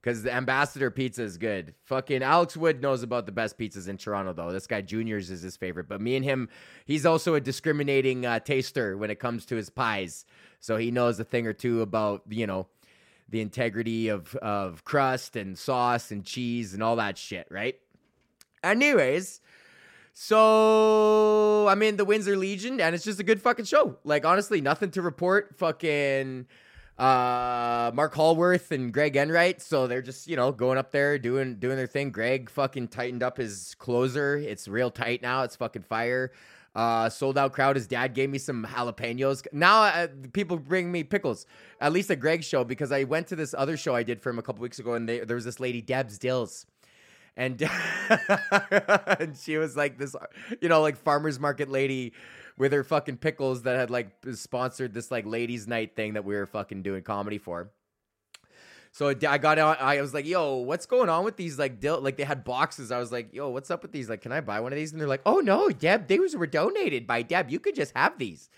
Cause 0.02 0.22
the 0.22 0.32
ambassador 0.32 0.90
pizza 0.90 1.22
is 1.22 1.37
good. 1.37 1.75
Fucking 1.84 2.22
Alex 2.22 2.56
Wood 2.56 2.80
knows 2.80 3.02
about 3.02 3.26
the 3.26 3.32
best 3.32 3.58
pizzas 3.58 3.87
in 3.87 3.99
Toronto 3.99 4.32
though. 4.32 4.50
This 4.50 4.66
guy 4.66 4.80
Juniors 4.80 5.30
is 5.30 5.42
his 5.42 5.58
favorite. 5.58 5.90
But 5.90 6.00
me 6.00 6.16
and 6.16 6.25
him, 6.25 6.49
he's 6.87 7.04
also 7.04 7.34
a 7.34 7.40
discriminating 7.40 8.25
uh, 8.25 8.40
taster 8.40 8.96
when 8.96 9.10
it 9.10 9.16
comes 9.16 9.44
to 9.44 9.56
his 9.56 9.68
pies. 9.68 10.25
So 10.58 10.78
he 10.78 10.90
knows 10.90 11.20
a 11.20 11.25
thing 11.25 11.46
or 11.46 11.52
two 11.52 11.82
about, 11.82 12.22
you 12.30 12.46
know, 12.46 12.66
the 13.28 13.42
integrity 13.42 14.08
of 14.08 14.34
of 14.37 14.82
crust 14.82 15.37
and 15.37 15.58
sauce 15.58 16.10
and 16.10 16.25
cheese 16.25 16.72
and 16.72 16.82
all 16.82 16.96
that 16.96 17.18
shit, 17.18 17.46
right? 17.50 17.78
Anyways, 18.64 19.42
so 20.14 21.68
I'm 21.68 21.82
in 21.82 21.99
the 21.99 22.06
Windsor 22.06 22.38
Legion 22.38 22.80
and 22.80 22.94
it's 22.94 23.04
just 23.04 23.20
a 23.20 23.22
good 23.22 23.42
fucking 23.42 23.66
show. 23.66 23.99
Like 24.02 24.25
honestly, 24.25 24.62
nothing 24.62 24.90
to 24.92 25.02
report. 25.02 25.58
Fucking 25.58 26.46
uh 27.00 27.90
Mark 27.95 28.14
Hallworth 28.14 28.71
and 28.73 28.92
Greg 28.92 29.16
Enright. 29.16 29.62
So 29.62 29.87
they're 29.87 30.02
just, 30.02 30.28
you 30.28 30.37
know, 30.37 30.52
going 30.52 30.76
up 30.76 30.90
there 30.92 31.19
doing 31.19 31.57
doing 31.57 31.76
their 31.76 31.87
thing. 31.87 32.11
Greg 32.11 32.50
fucking 32.50 32.88
tightened 32.88 33.23
up 33.23 33.38
his 33.38 33.75
closer. 33.78 34.37
It's 34.37 34.69
real 34.69 34.90
tight 34.90 35.23
now. 35.23 35.42
It's 35.42 35.57
fucking 35.57 35.83
fire. 35.83 36.30
Uh, 36.75 37.09
sold 37.09 37.38
out 37.38 37.52
crowd. 37.52 37.75
His 37.76 37.87
dad 37.87 38.14
gave 38.14 38.28
me 38.28 38.38
some 38.38 38.64
jalapenos. 38.64 39.47
Now 39.52 39.83
uh, 39.83 40.09
people 40.33 40.59
bring 40.59 40.92
me 40.92 41.02
pickles. 41.02 41.47
At 41.80 41.92
least 41.92 42.11
at 42.11 42.21
Greg's 42.21 42.47
show 42.47 42.64
because 42.64 42.92
I 42.92 43.04
went 43.04 43.26
to 43.28 43.37
this 43.37 43.54
other 43.57 43.78
show 43.78 43.95
I 43.95 44.02
did 44.02 44.21
for 44.21 44.30
him 44.30 44.38
a 44.38 44.42
couple 44.42 44.62
weeks 44.62 44.78
ago, 44.78 44.92
and 44.92 45.09
they, 45.09 45.21
there 45.21 45.35
was 45.37 45.47
this 45.47 45.59
lady 45.59 45.80
Debs 45.80 46.19
Dills, 46.19 46.66
and 47.35 47.61
and 49.19 49.37
she 49.37 49.57
was 49.57 49.75
like 49.75 49.99
this, 49.99 50.14
you 50.61 50.69
know, 50.69 50.83
like 50.83 50.97
farmers 50.97 51.40
market 51.40 51.71
lady 51.71 52.12
with 52.57 52.73
her 52.73 52.85
fucking 52.85 53.19
pickles 53.19 53.62
that 53.62 53.76
had 53.76 53.90
like 53.90 54.11
sponsored 54.35 54.95
this 54.95 55.11
like 55.11 55.26
ladies' 55.26 55.66
night 55.66 55.97
thing 55.97 56.14
that 56.14 56.25
we 56.25 56.35
were 56.35 56.47
fucking 56.47 56.83
doing 56.83 57.02
comedy 57.02 57.38
for. 57.38 57.71
So 58.92 59.09
I 59.09 59.38
got 59.38 59.59
out. 59.59 59.80
I 59.80 60.00
was 60.00 60.12
like, 60.12 60.26
"Yo, 60.26 60.57
what's 60.57 60.87
going 60.87 61.09
on 61.09 61.25
with 61.25 61.37
these 61.37 61.59
like 61.59 61.80
dil-? 61.80 62.00
like 62.00 62.16
they 62.16 62.25
had 62.25 62.42
boxes?" 62.42 62.90
I 62.90 62.99
was 62.99 63.12
like, 63.12 63.33
"Yo, 63.33 63.49
what's 63.49 63.71
up 63.71 63.83
with 63.83 63.92
these? 63.92 64.09
Like, 64.11 64.23
can 64.23 64.33
I 64.33 64.40
buy 64.40 64.61
one 64.61 64.73
of 64.73 64.76
these?" 64.76 64.90
And 64.92 65.00
they're 65.00 65.09
like, 65.09 65.23
"Oh 65.25 65.38
no, 65.38 65.71
Deb, 65.71 66.09
these 66.09 66.35
were 66.35 66.47
donated 66.47 67.07
by 67.07 67.23
Deb. 67.23 67.50
You 67.50 67.61
could 67.61 67.76
just 67.76 67.97
have 67.97 68.19
these." 68.19 68.50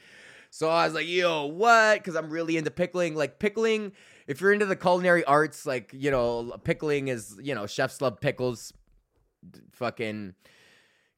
So 0.51 0.71
I 0.71 0.87
was 0.87 0.95
like, 0.95 1.07
"Yo, 1.07 1.47
what?" 1.47 1.99
Because 1.99 2.17
I'm 2.17 2.31
really 2.31 2.57
into 2.57 2.71
pickling. 2.71 3.15
Like 3.15 3.39
pickling, 3.39 3.93
if 4.27 4.41
you're 4.41 4.55
into 4.55 4.67
the 4.67 4.77
culinary 4.77 5.23
arts, 5.25 5.67
like 5.67 5.93
you 5.93 6.11
know, 6.11 6.57
pickling 6.65 7.09
is 7.09 7.39
you 7.43 7.55
know, 7.55 7.67
chefs 7.67 8.01
love 8.01 8.21
pickles. 8.21 8.73
Fucking 9.73 10.35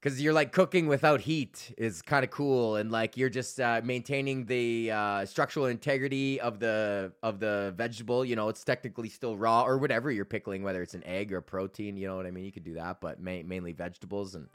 because 0.04 0.20
you're 0.20 0.34
like 0.34 0.52
cooking 0.52 0.86
without 0.86 1.22
heat 1.22 1.72
is 1.78 2.02
kind 2.02 2.24
of 2.24 2.30
cool 2.30 2.76
and 2.76 2.92
like 2.92 3.16
you're 3.16 3.30
just 3.30 3.58
uh, 3.58 3.80
maintaining 3.82 4.44
the 4.44 4.90
uh, 4.90 5.24
structural 5.24 5.64
integrity 5.64 6.38
of 6.42 6.58
the 6.58 7.10
of 7.22 7.40
the 7.40 7.72
vegetable 7.78 8.22
you 8.22 8.36
know 8.36 8.50
it's 8.50 8.62
technically 8.64 9.08
still 9.08 9.34
raw 9.34 9.62
or 9.62 9.78
whatever 9.78 10.10
you're 10.10 10.26
pickling 10.26 10.62
whether 10.62 10.82
it's 10.82 10.92
an 10.92 11.02
egg 11.06 11.32
or 11.32 11.40
protein 11.40 11.96
you 11.96 12.06
know 12.06 12.16
what 12.16 12.26
i 12.26 12.30
mean? 12.30 12.44
You 12.44 12.52
could 12.52 12.64
do 12.64 12.74
that 12.74 13.00
but 13.00 13.18
ma- 13.18 13.42
mainly 13.46 13.72
vegetables 13.72 14.34
and 14.34 14.48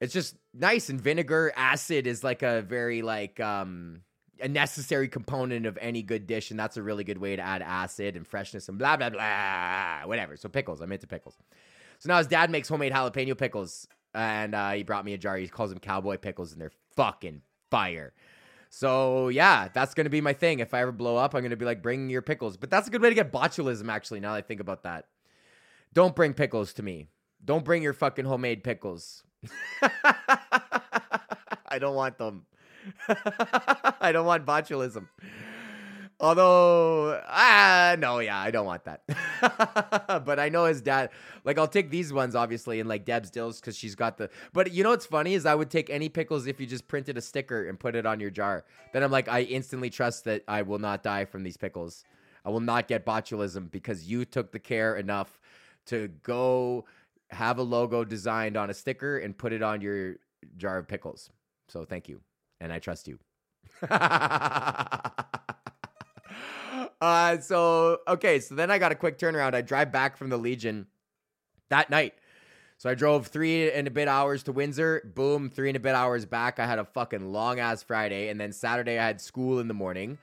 it's 0.00 0.12
just 0.12 0.36
nice 0.54 0.88
and 0.90 1.00
vinegar 1.00 1.52
acid 1.56 2.06
is 2.06 2.22
like 2.22 2.42
a 2.42 2.62
very 2.62 3.02
like 3.02 3.40
um 3.40 4.02
a 4.40 4.46
necessary 4.46 5.08
component 5.08 5.66
of 5.66 5.76
any 5.80 6.02
good 6.02 6.28
dish 6.28 6.52
and 6.52 6.60
that's 6.60 6.76
a 6.76 6.82
really 6.82 7.02
good 7.02 7.18
way 7.18 7.34
to 7.34 7.42
add 7.42 7.62
acid 7.62 8.14
and 8.14 8.28
freshness 8.28 8.68
and 8.68 8.78
blah 8.78 8.96
blah 8.96 9.10
blah 9.10 10.02
whatever. 10.04 10.36
So 10.36 10.48
pickles 10.48 10.80
i'm 10.80 10.92
into 10.92 11.08
pickles. 11.08 11.36
So 11.98 12.08
now 12.08 12.18
his 12.18 12.28
dad 12.28 12.48
makes 12.48 12.68
homemade 12.68 12.92
jalapeno 12.92 13.36
pickles 13.36 13.88
and 14.14 14.54
uh, 14.54 14.72
he 14.72 14.82
brought 14.82 15.04
me 15.04 15.14
a 15.14 15.18
jar. 15.18 15.36
He 15.36 15.48
calls 15.48 15.70
them 15.70 15.78
cowboy 15.78 16.16
pickles, 16.18 16.52
and 16.52 16.60
they're 16.60 16.72
fucking 16.96 17.42
fire. 17.70 18.12
So 18.68 19.28
yeah, 19.28 19.68
that's 19.72 19.92
gonna 19.92 20.10
be 20.10 20.20
my 20.20 20.32
thing. 20.32 20.60
If 20.60 20.72
I 20.72 20.80
ever 20.80 20.92
blow 20.92 21.16
up, 21.16 21.34
I'm 21.34 21.42
gonna 21.42 21.56
be 21.56 21.64
like, 21.66 21.82
bring 21.82 22.08
your 22.08 22.22
pickles. 22.22 22.56
But 22.56 22.70
that's 22.70 22.88
a 22.88 22.90
good 22.90 23.02
way 23.02 23.10
to 23.10 23.14
get 23.14 23.30
botulism. 23.32 23.88
Actually, 23.90 24.20
now 24.20 24.32
that 24.32 24.38
I 24.38 24.42
think 24.42 24.60
about 24.60 24.82
that, 24.84 25.06
don't 25.92 26.16
bring 26.16 26.32
pickles 26.32 26.72
to 26.74 26.82
me. 26.82 27.08
Don't 27.44 27.64
bring 27.64 27.82
your 27.82 27.92
fucking 27.92 28.24
homemade 28.24 28.64
pickles. 28.64 29.24
I 29.82 31.78
don't 31.78 31.94
want 31.94 32.18
them. 32.18 32.46
I 33.08 34.10
don't 34.12 34.26
want 34.26 34.46
botulism. 34.46 35.08
Although, 36.22 37.20
ah, 37.26 37.96
no, 37.98 38.20
yeah, 38.20 38.38
I 38.38 38.52
don't 38.52 38.64
want 38.64 38.84
that. 38.84 39.02
but 40.24 40.38
I 40.38 40.50
know 40.50 40.66
his 40.66 40.80
dad. 40.80 41.10
Like, 41.42 41.58
I'll 41.58 41.66
take 41.66 41.90
these 41.90 42.12
ones, 42.12 42.36
obviously, 42.36 42.78
and 42.78 42.88
like 42.88 43.04
Deb's 43.04 43.28
Dills 43.28 43.60
because 43.60 43.76
she's 43.76 43.96
got 43.96 44.18
the. 44.18 44.30
But 44.52 44.70
you 44.70 44.84
know 44.84 44.90
what's 44.90 45.04
funny 45.04 45.34
is 45.34 45.46
I 45.46 45.56
would 45.56 45.68
take 45.68 45.90
any 45.90 46.08
pickles 46.08 46.46
if 46.46 46.60
you 46.60 46.66
just 46.66 46.86
printed 46.86 47.18
a 47.18 47.20
sticker 47.20 47.68
and 47.68 47.78
put 47.78 47.96
it 47.96 48.06
on 48.06 48.20
your 48.20 48.30
jar. 48.30 48.64
Then 48.92 49.02
I'm 49.02 49.10
like, 49.10 49.28
I 49.28 49.42
instantly 49.42 49.90
trust 49.90 50.22
that 50.26 50.44
I 50.46 50.62
will 50.62 50.78
not 50.78 51.02
die 51.02 51.24
from 51.24 51.42
these 51.42 51.56
pickles. 51.56 52.04
I 52.44 52.50
will 52.50 52.60
not 52.60 52.86
get 52.86 53.04
botulism 53.04 53.68
because 53.68 54.08
you 54.08 54.24
took 54.24 54.52
the 54.52 54.60
care 54.60 54.94
enough 54.94 55.40
to 55.86 56.06
go 56.22 56.84
have 57.30 57.58
a 57.58 57.62
logo 57.62 58.04
designed 58.04 58.56
on 58.56 58.70
a 58.70 58.74
sticker 58.74 59.18
and 59.18 59.36
put 59.36 59.52
it 59.52 59.62
on 59.62 59.80
your 59.80 60.18
jar 60.56 60.78
of 60.78 60.86
pickles. 60.86 61.30
So 61.68 61.84
thank 61.84 62.08
you. 62.08 62.20
And 62.60 62.72
I 62.72 62.78
trust 62.78 63.08
you. 63.08 63.18
Uh, 67.02 67.40
so 67.40 67.98
okay, 68.06 68.38
so 68.38 68.54
then 68.54 68.70
I 68.70 68.78
got 68.78 68.92
a 68.92 68.94
quick 68.94 69.18
turnaround. 69.18 69.54
I 69.54 69.60
drive 69.60 69.90
back 69.90 70.16
from 70.16 70.28
the 70.28 70.36
Legion 70.36 70.86
that 71.68 71.90
night. 71.90 72.14
So 72.78 72.88
I 72.88 72.94
drove 72.94 73.26
three 73.26 73.72
and 73.72 73.88
a 73.88 73.90
bit 73.90 74.06
hours 74.06 74.44
to 74.44 74.52
Windsor. 74.52 75.10
Boom, 75.12 75.50
three 75.50 75.68
and 75.68 75.76
a 75.76 75.80
bit 75.80 75.96
hours 75.96 76.26
back. 76.26 76.60
I 76.60 76.66
had 76.66 76.78
a 76.78 76.84
fucking 76.84 77.32
long 77.32 77.58
ass 77.58 77.82
Friday, 77.82 78.28
and 78.28 78.40
then 78.40 78.52
Saturday 78.52 79.00
I 79.00 79.04
had 79.04 79.20
school 79.20 79.58
in 79.58 79.66
the 79.66 79.74
morning. 79.74 80.18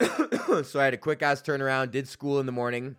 so 0.00 0.80
I 0.80 0.84
had 0.84 0.94
a 0.94 0.98
quick 0.98 1.22
ass 1.22 1.42
turnaround. 1.42 1.90
Did 1.90 2.08
school 2.08 2.40
in 2.40 2.46
the 2.46 2.52
morning, 2.52 2.96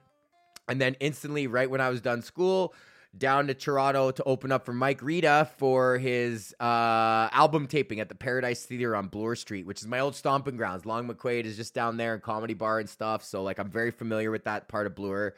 and 0.68 0.80
then 0.80 0.98
instantly, 1.00 1.48
right 1.48 1.70
when 1.70 1.82
I 1.82 1.90
was 1.90 2.00
done 2.00 2.22
school, 2.22 2.76
down 3.18 3.48
to 3.48 3.54
Toronto 3.54 4.12
to 4.12 4.24
open 4.24 4.52
up 4.52 4.66
for 4.66 4.74
Mike 4.74 5.02
Rita 5.02 5.50
for 5.58 5.98
his 5.98 6.54
uh, 6.60 7.28
album 7.32 7.68
taping 7.68 8.00
at 8.00 8.10
the 8.10 8.16
Paradise 8.16 8.66
Theater 8.66 8.96
on 8.96 9.08
Bloor 9.08 9.36
Street, 9.36 9.66
which 9.66 9.82
is 9.82 9.88
my 9.88 10.00
old 10.00 10.16
stomping 10.16 10.58
grounds. 10.58 10.86
Long 10.86 11.08
McQuade 11.08 11.46
is 11.46 11.58
just 11.58 11.74
down 11.74 11.98
there 11.98 12.14
in 12.14 12.22
comedy 12.22 12.54
bar 12.54 12.80
and 12.80 12.90
stuff. 12.90 13.24
So 13.24 13.42
like 13.42 13.60
I'm 13.60 13.72
very 13.72 13.92
familiar 13.92 14.32
with 14.32 14.44
that 14.44 14.68
part 14.68 14.86
of 14.86 14.96
Bloor. 14.96 15.36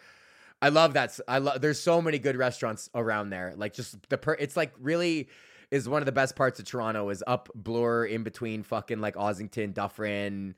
I 0.61 0.69
love 0.69 0.93
that. 0.93 1.17
I 1.27 1.39
love. 1.39 1.61
There's 1.61 1.79
so 1.79 2.01
many 2.01 2.19
good 2.19 2.35
restaurants 2.35 2.89
around 2.93 3.29
there. 3.29 3.53
Like 3.55 3.73
just 3.73 3.97
the 4.09 4.17
per. 4.17 4.33
It's 4.33 4.55
like 4.55 4.73
really 4.79 5.29
is 5.71 5.89
one 5.89 6.01
of 6.01 6.05
the 6.05 6.11
best 6.11 6.35
parts 6.35 6.59
of 6.59 6.65
Toronto. 6.65 7.09
Is 7.09 7.23
up 7.25 7.49
Bloor 7.55 8.05
in 8.05 8.23
between 8.23 8.63
fucking 8.63 8.99
like 8.99 9.15
Ossington, 9.15 9.73
Dufferin. 9.73 10.55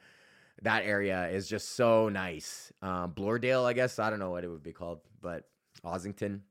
That 0.61 0.83
area 0.83 1.29
is 1.29 1.47
just 1.47 1.75
so 1.75 2.09
nice. 2.09 2.71
Um, 2.81 3.13
Bloordale, 3.13 3.65
I 3.65 3.73
guess. 3.73 3.97
I 3.97 4.09
don't 4.09 4.19
know 4.19 4.31
what 4.31 4.43
it 4.43 4.49
would 4.49 4.63
be 4.63 4.73
called, 4.73 4.99
but 5.21 5.45
Ossington 5.85 6.41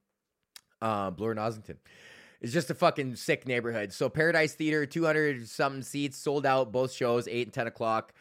uh, 0.82 1.10
Bloor 1.10 1.30
and 1.30 1.40
Ossington. 1.40 1.76
It's 2.42 2.52
just 2.52 2.70
a 2.70 2.74
fucking 2.74 3.16
sick 3.16 3.46
neighborhood. 3.46 3.92
So 3.92 4.08
Paradise 4.08 4.54
Theater, 4.54 4.84
200 4.84 5.48
something 5.48 5.82
seats, 5.82 6.18
sold 6.18 6.44
out 6.44 6.72
both 6.72 6.92
shows, 6.92 7.28
8 7.28 7.46
and 7.46 7.54
10 7.54 7.66
o'clock. 7.68 8.12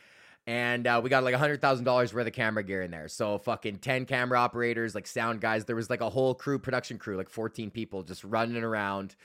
And 0.47 0.87
uh, 0.87 1.01
we 1.03 1.09
got 1.09 1.23
like 1.23 1.35
$100,000 1.35 2.13
worth 2.13 2.27
of 2.27 2.33
camera 2.33 2.63
gear 2.63 2.83
in 2.83 2.91
there. 2.91 3.07
So 3.07 3.37
fucking 3.39 3.77
10 3.77 4.05
camera 4.05 4.39
operators, 4.39 4.93
like 4.93 5.07
sound 5.07 5.41
guys. 5.41 5.65
There 5.65 5.75
was 5.75 5.89
like 5.89 6.01
a 6.01 6.09
whole 6.09 6.35
crew, 6.35 6.59
production 6.59 6.97
crew, 6.97 7.17
like 7.17 7.29
14 7.29 7.71
people 7.71 8.03
just 8.03 8.23
running 8.23 8.63
around. 8.63 9.15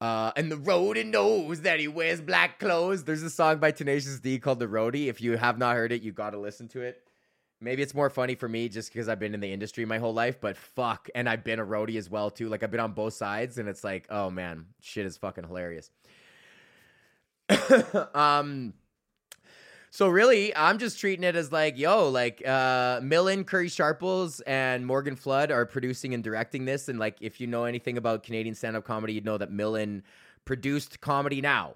Uh, 0.00 0.32
and 0.36 0.50
the 0.52 0.56
roadie 0.56 1.06
knows 1.06 1.62
that 1.62 1.80
he 1.80 1.88
wears 1.88 2.20
black 2.20 2.58
clothes. 2.58 3.04
There's 3.04 3.22
a 3.22 3.30
song 3.30 3.58
by 3.58 3.70
Tenacious 3.70 4.20
D 4.20 4.38
called 4.38 4.58
The 4.58 4.66
Roadie. 4.66 5.06
If 5.06 5.22
you 5.22 5.36
have 5.36 5.56
not 5.56 5.76
heard 5.76 5.92
it, 5.92 6.02
you 6.02 6.12
got 6.12 6.30
to 6.30 6.38
listen 6.38 6.68
to 6.68 6.80
it. 6.82 7.03
Maybe 7.60 7.82
it's 7.82 7.94
more 7.94 8.10
funny 8.10 8.34
for 8.34 8.48
me 8.48 8.68
just 8.68 8.92
because 8.92 9.08
I've 9.08 9.18
been 9.18 9.34
in 9.34 9.40
the 9.40 9.52
industry 9.52 9.84
my 9.84 9.98
whole 9.98 10.12
life, 10.12 10.40
but 10.40 10.56
fuck. 10.56 11.08
And 11.14 11.28
I've 11.28 11.44
been 11.44 11.60
a 11.60 11.64
roadie 11.64 11.96
as 11.96 12.10
well, 12.10 12.30
too. 12.30 12.48
Like, 12.48 12.62
I've 12.62 12.70
been 12.70 12.80
on 12.80 12.92
both 12.92 13.14
sides, 13.14 13.58
and 13.58 13.68
it's 13.68 13.82
like, 13.82 14.06
oh 14.10 14.30
man, 14.30 14.66
shit 14.80 15.06
is 15.06 15.16
fucking 15.16 15.44
hilarious. 15.44 15.90
um, 18.14 18.74
so 19.94 20.08
really, 20.08 20.54
I'm 20.56 20.78
just 20.78 20.98
treating 20.98 21.22
it 21.22 21.36
as 21.36 21.52
like, 21.52 21.78
yo, 21.78 22.08
like 22.08 22.44
uh 22.44 22.98
Millen, 23.00 23.44
Curry 23.44 23.68
Sharples, 23.68 24.40
and 24.40 24.84
Morgan 24.84 25.14
Flood 25.14 25.52
are 25.52 25.64
producing 25.66 26.14
and 26.14 26.24
directing 26.24 26.64
this. 26.64 26.88
And 26.88 26.98
like, 26.98 27.16
if 27.20 27.40
you 27.40 27.46
know 27.46 27.62
anything 27.62 27.96
about 27.96 28.24
Canadian 28.24 28.56
stand-up 28.56 28.84
comedy, 28.84 29.12
you'd 29.12 29.24
know 29.24 29.38
that 29.38 29.52
Millen 29.52 30.02
produced 30.44 31.00
Comedy 31.00 31.40
Now, 31.40 31.74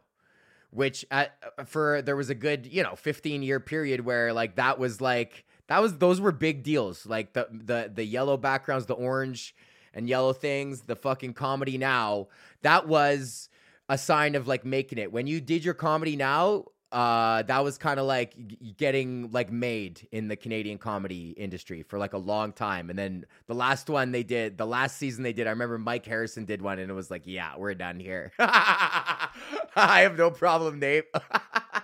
which 0.70 1.04
at, 1.12 1.38
for 1.66 2.02
there 2.02 2.16
was 2.16 2.28
a 2.28 2.34
good, 2.34 2.66
you 2.66 2.82
know, 2.82 2.96
15 2.96 3.42
year 3.44 3.60
period 3.60 4.04
where 4.04 4.32
like 4.32 4.56
that 4.56 4.80
was 4.80 5.00
like 5.00 5.44
that 5.68 5.80
was 5.80 5.98
those 5.98 6.20
were 6.20 6.32
big 6.32 6.62
deals. 6.62 7.06
Like 7.06 7.32
the 7.34 7.46
the 7.50 7.90
the 7.94 8.04
yellow 8.04 8.36
backgrounds, 8.36 8.86
the 8.86 8.94
orange 8.94 9.54
and 9.94 10.08
yellow 10.08 10.32
things, 10.32 10.82
the 10.82 10.96
fucking 10.96 11.34
comedy 11.34 11.78
now. 11.78 12.28
That 12.62 12.88
was 12.88 13.48
a 13.88 13.96
sign 13.96 14.34
of 14.34 14.46
like 14.46 14.64
making 14.64 14.98
it. 14.98 15.12
When 15.12 15.26
you 15.26 15.40
did 15.40 15.64
your 15.64 15.74
comedy 15.74 16.16
now, 16.16 16.64
uh 16.90 17.42
that 17.42 17.62
was 17.62 17.76
kind 17.76 18.00
of 18.00 18.06
like 18.06 18.34
getting 18.78 19.30
like 19.30 19.52
made 19.52 20.08
in 20.10 20.28
the 20.28 20.36
Canadian 20.36 20.78
comedy 20.78 21.30
industry 21.32 21.82
for 21.82 21.98
like 21.98 22.14
a 22.14 22.18
long 22.18 22.50
time 22.50 22.88
and 22.88 22.98
then 22.98 23.26
the 23.46 23.54
last 23.54 23.90
one 23.90 24.10
they 24.10 24.22
did 24.22 24.56
the 24.56 24.64
last 24.64 24.96
season 24.96 25.22
they 25.22 25.34
did 25.34 25.46
I 25.46 25.50
remember 25.50 25.76
Mike 25.76 26.06
Harrison 26.06 26.46
did 26.46 26.62
one 26.62 26.78
and 26.78 26.90
it 26.90 26.94
was 26.94 27.10
like 27.10 27.24
yeah 27.26 27.58
we're 27.58 27.74
done 27.74 28.00
here 28.00 28.32
I 28.38 29.28
have 29.76 30.16
no 30.16 30.30
problem 30.30 30.78
name 30.78 31.02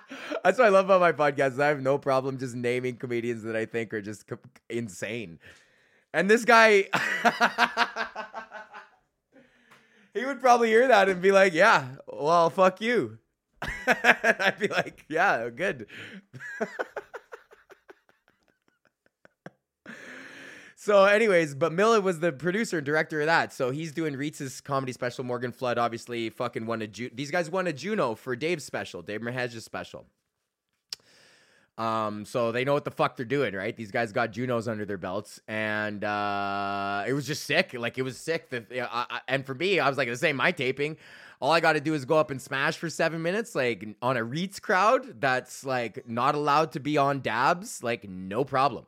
that's 0.44 0.58
what 0.58 0.66
I 0.66 0.70
love 0.70 0.84
about 0.84 1.00
my 1.00 1.12
podcast 1.12 1.58
I 1.60 1.68
have 1.68 1.80
no 1.82 1.98
problem 1.98 2.38
just 2.38 2.54
naming 2.54 2.96
comedians 2.96 3.42
that 3.42 3.56
I 3.56 3.64
think 3.66 3.92
are 3.92 4.02
just 4.02 4.26
co- 4.26 4.38
insane 4.68 5.38
and 6.12 6.30
this 6.30 6.44
guy 6.44 6.84
he 10.14 10.24
would 10.24 10.40
probably 10.40 10.68
hear 10.68 10.86
that 10.88 11.08
and 11.08 11.20
be 11.20 11.32
like 11.32 11.54
yeah 11.54 11.86
well 12.06 12.50
fuck 12.50 12.80
you 12.80 13.18
I'd 13.86 14.56
be 14.58 14.68
like, 14.68 15.04
yeah, 15.08 15.48
good. 15.50 15.86
so, 20.76 21.04
anyways, 21.04 21.54
but 21.54 21.72
Miller 21.72 22.00
was 22.00 22.20
the 22.20 22.32
producer 22.32 22.78
and 22.78 22.86
director 22.86 23.20
of 23.20 23.26
that. 23.26 23.52
So 23.52 23.70
he's 23.70 23.92
doing 23.92 24.16
Ritz's 24.16 24.60
comedy 24.60 24.92
special. 24.92 25.24
Morgan 25.24 25.52
Flood 25.52 25.78
obviously 25.78 26.30
fucking 26.30 26.66
won 26.66 26.82
a 26.82 26.86
Ju- 26.86 27.10
these 27.12 27.30
guys 27.30 27.50
won 27.50 27.66
a 27.66 27.72
Juno 27.72 28.14
for 28.14 28.36
Dave's 28.36 28.64
special, 28.64 29.02
Dave 29.02 29.20
Merheje's 29.20 29.64
special. 29.64 30.06
Um, 31.76 32.24
so 32.24 32.52
they 32.52 32.64
know 32.64 32.72
what 32.72 32.84
the 32.84 32.92
fuck 32.92 33.16
they're 33.16 33.26
doing, 33.26 33.54
right? 33.54 33.76
These 33.76 33.90
guys 33.90 34.12
got 34.12 34.30
Junos 34.30 34.68
under 34.68 34.84
their 34.84 34.98
belts, 34.98 35.40
and 35.48 36.04
uh, 36.04 37.04
it 37.06 37.12
was 37.12 37.26
just 37.26 37.44
sick. 37.44 37.74
Like 37.74 37.98
it 37.98 38.02
was 38.02 38.16
sick. 38.16 38.50
That, 38.50 38.66
uh, 38.70 39.04
and 39.26 39.44
for 39.44 39.54
me, 39.54 39.80
I 39.80 39.88
was 39.88 39.98
like, 39.98 40.08
the 40.08 40.16
same 40.16 40.36
my 40.36 40.52
taping 40.52 40.96
all 41.40 41.52
I 41.52 41.60
got 41.60 41.74
to 41.74 41.80
do 41.80 41.92
is 41.92 42.06
go 42.06 42.16
up 42.16 42.30
and 42.30 42.40
smash 42.40 42.78
for 42.78 42.88
seven 42.88 43.20
minutes, 43.20 43.54
like 43.54 43.86
on 44.00 44.16
a 44.16 44.24
Reets 44.24 44.60
crowd 44.60 45.20
that's 45.20 45.62
like 45.62 46.08
not 46.08 46.34
allowed 46.34 46.72
to 46.72 46.80
be 46.80 46.96
on 46.96 47.20
dabs, 47.20 47.82
like 47.82 48.08
no 48.08 48.44
problem. 48.44 48.86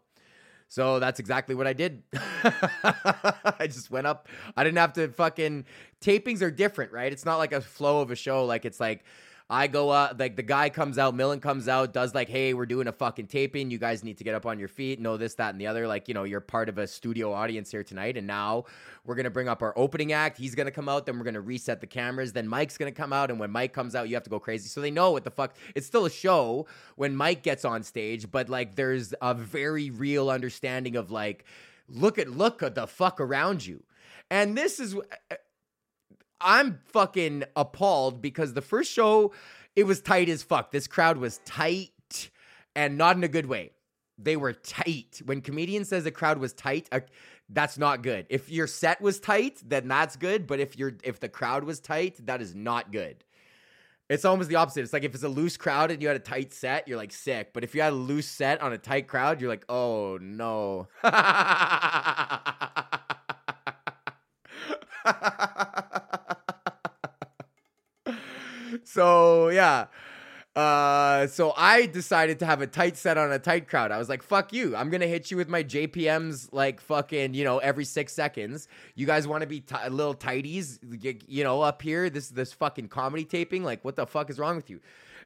So 0.68 0.98
that's 0.98 1.20
exactly 1.20 1.54
what 1.54 1.66
I 1.66 1.74
did. 1.74 2.02
I 2.42 3.66
just 3.66 3.90
went 3.90 4.06
up. 4.06 4.28
I 4.56 4.64
didn't 4.64 4.78
have 4.78 4.94
to 4.94 5.08
fucking 5.08 5.64
tapings 6.00 6.42
are 6.42 6.50
different, 6.50 6.92
right? 6.92 7.12
It's 7.12 7.24
not 7.24 7.36
like 7.36 7.52
a 7.52 7.60
flow 7.60 8.00
of 8.00 8.10
a 8.10 8.16
show. 8.16 8.44
Like 8.46 8.64
it's 8.64 8.80
like 8.80 9.04
I 9.48 9.68
go 9.68 9.90
up, 9.90 10.18
like 10.18 10.34
the 10.34 10.42
guy 10.42 10.70
comes 10.70 10.98
out, 10.98 11.14
Millen 11.14 11.38
comes 11.38 11.68
out, 11.68 11.92
does 11.92 12.16
like, 12.16 12.28
hey, 12.28 12.52
we're 12.52 12.66
doing 12.66 12.88
a 12.88 12.92
fucking 12.92 13.28
taping. 13.28 13.70
You 13.70 13.78
guys 13.78 14.02
need 14.02 14.18
to 14.18 14.24
get 14.24 14.34
up 14.34 14.44
on 14.44 14.58
your 14.58 14.66
feet, 14.66 15.00
know 15.00 15.16
this, 15.16 15.34
that, 15.34 15.50
and 15.50 15.60
the 15.60 15.68
other. 15.68 15.86
Like, 15.86 16.08
you 16.08 16.14
know, 16.14 16.24
you're 16.24 16.40
part 16.40 16.68
of 16.68 16.78
a 16.78 16.86
studio 16.88 17.32
audience 17.32 17.70
here 17.70 17.84
tonight. 17.84 18.16
And 18.16 18.26
now 18.26 18.64
we're 19.04 19.14
going 19.14 19.24
to 19.24 19.30
bring 19.30 19.48
up 19.48 19.62
our 19.62 19.72
opening 19.78 20.12
act. 20.12 20.36
He's 20.36 20.56
going 20.56 20.66
to 20.66 20.72
come 20.72 20.88
out. 20.88 21.06
Then 21.06 21.16
we're 21.16 21.24
going 21.24 21.34
to 21.34 21.40
reset 21.40 21.80
the 21.80 21.86
cameras. 21.86 22.32
Then 22.32 22.48
Mike's 22.48 22.76
going 22.76 22.92
to 22.92 22.96
come 22.96 23.12
out. 23.12 23.30
And 23.30 23.38
when 23.38 23.52
Mike 23.52 23.72
comes 23.72 23.94
out, 23.94 24.08
you 24.08 24.16
have 24.16 24.24
to 24.24 24.30
go 24.30 24.40
crazy. 24.40 24.68
So 24.68 24.80
they 24.80 24.90
know 24.90 25.12
what 25.12 25.22
the 25.22 25.30
fuck. 25.30 25.54
It's 25.76 25.86
still 25.86 26.06
a 26.06 26.10
show 26.10 26.66
when 26.96 27.14
Mike 27.14 27.44
gets 27.44 27.64
on 27.64 27.84
stage, 27.84 28.28
but 28.30 28.48
like 28.48 28.74
there's 28.74 29.14
a 29.22 29.32
very 29.32 29.90
real 29.90 30.28
understanding 30.28 30.96
of 30.96 31.12
like, 31.12 31.44
look 31.88 32.18
at, 32.18 32.28
look 32.28 32.64
at 32.64 32.74
the 32.74 32.88
fuck 32.88 33.20
around 33.20 33.64
you. 33.64 33.84
And 34.28 34.58
this 34.58 34.80
is 34.80 34.96
I'm 36.40 36.80
fucking 36.86 37.44
appalled 37.54 38.20
because 38.20 38.54
the 38.54 38.62
first 38.62 38.92
show, 38.92 39.32
it 39.74 39.84
was 39.84 40.00
tight 40.00 40.28
as 40.28 40.42
fuck. 40.42 40.70
This 40.70 40.86
crowd 40.86 41.18
was 41.18 41.38
tight 41.44 42.30
and 42.74 42.98
not 42.98 43.16
in 43.16 43.24
a 43.24 43.28
good 43.28 43.46
way. 43.46 43.72
They 44.18 44.36
were 44.36 44.52
tight. 44.52 45.20
When 45.24 45.40
comedian 45.40 45.84
says 45.84 46.04
the 46.04 46.10
crowd 46.10 46.38
was 46.38 46.52
tight, 46.52 46.88
that's 47.48 47.78
not 47.78 48.02
good. 48.02 48.26
If 48.28 48.50
your 48.50 48.66
set 48.66 49.00
was 49.00 49.20
tight, 49.20 49.60
then 49.64 49.88
that's 49.88 50.16
good. 50.16 50.46
But 50.46 50.60
if 50.60 50.78
you're 50.78 50.94
if 51.04 51.20
the 51.20 51.28
crowd 51.28 51.64
was 51.64 51.80
tight, 51.80 52.24
that 52.26 52.40
is 52.40 52.54
not 52.54 52.92
good. 52.92 53.24
It's 54.08 54.24
almost 54.24 54.48
the 54.48 54.56
opposite. 54.56 54.82
It's 54.82 54.92
like 54.92 55.04
if 55.04 55.14
it's 55.14 55.24
a 55.24 55.28
loose 55.28 55.56
crowd 55.56 55.90
and 55.90 56.00
you 56.00 56.08
had 56.08 56.16
a 56.16 56.20
tight 56.20 56.52
set, 56.52 56.86
you're 56.86 56.96
like 56.96 57.12
sick. 57.12 57.52
But 57.52 57.64
if 57.64 57.74
you 57.74 57.82
had 57.82 57.92
a 57.92 57.96
loose 57.96 58.28
set 58.28 58.62
on 58.62 58.72
a 58.72 58.78
tight 58.78 59.08
crowd, 59.08 59.40
you're 59.40 59.50
like, 59.50 59.64
oh 59.68 60.18
no. 60.20 60.88
so 68.86 69.48
yeah. 69.48 69.86
Uh, 70.56 71.26
so 71.26 71.52
I 71.54 71.84
decided 71.84 72.38
to 72.38 72.46
have 72.46 72.62
a 72.62 72.66
tight 72.66 72.96
set 72.96 73.18
on 73.18 73.30
a 73.30 73.38
tight 73.38 73.68
crowd. 73.68 73.92
I 73.92 73.98
was 73.98 74.08
like, 74.08 74.22
"Fuck 74.22 74.54
you! 74.54 74.74
I'm 74.74 74.88
gonna 74.88 75.06
hit 75.06 75.30
you 75.30 75.36
with 75.36 75.50
my 75.50 75.62
JPMs 75.62 76.48
like 76.50 76.80
fucking, 76.80 77.34
you 77.34 77.44
know, 77.44 77.58
every 77.58 77.84
six 77.84 78.14
seconds. 78.14 78.66
You 78.94 79.06
guys 79.06 79.28
want 79.28 79.42
to 79.42 79.46
be 79.46 79.60
t- 79.60 79.76
little 79.90 80.14
tighties, 80.14 80.78
you 81.28 81.44
know, 81.44 81.60
up 81.60 81.82
here? 81.82 82.08
This 82.08 82.28
this 82.30 82.54
fucking 82.54 82.88
comedy 82.88 83.26
taping. 83.26 83.64
Like, 83.64 83.84
what 83.84 83.96
the 83.96 84.06
fuck 84.06 84.30
is 84.30 84.38
wrong 84.38 84.56
with 84.56 84.70
you?" 84.70 84.80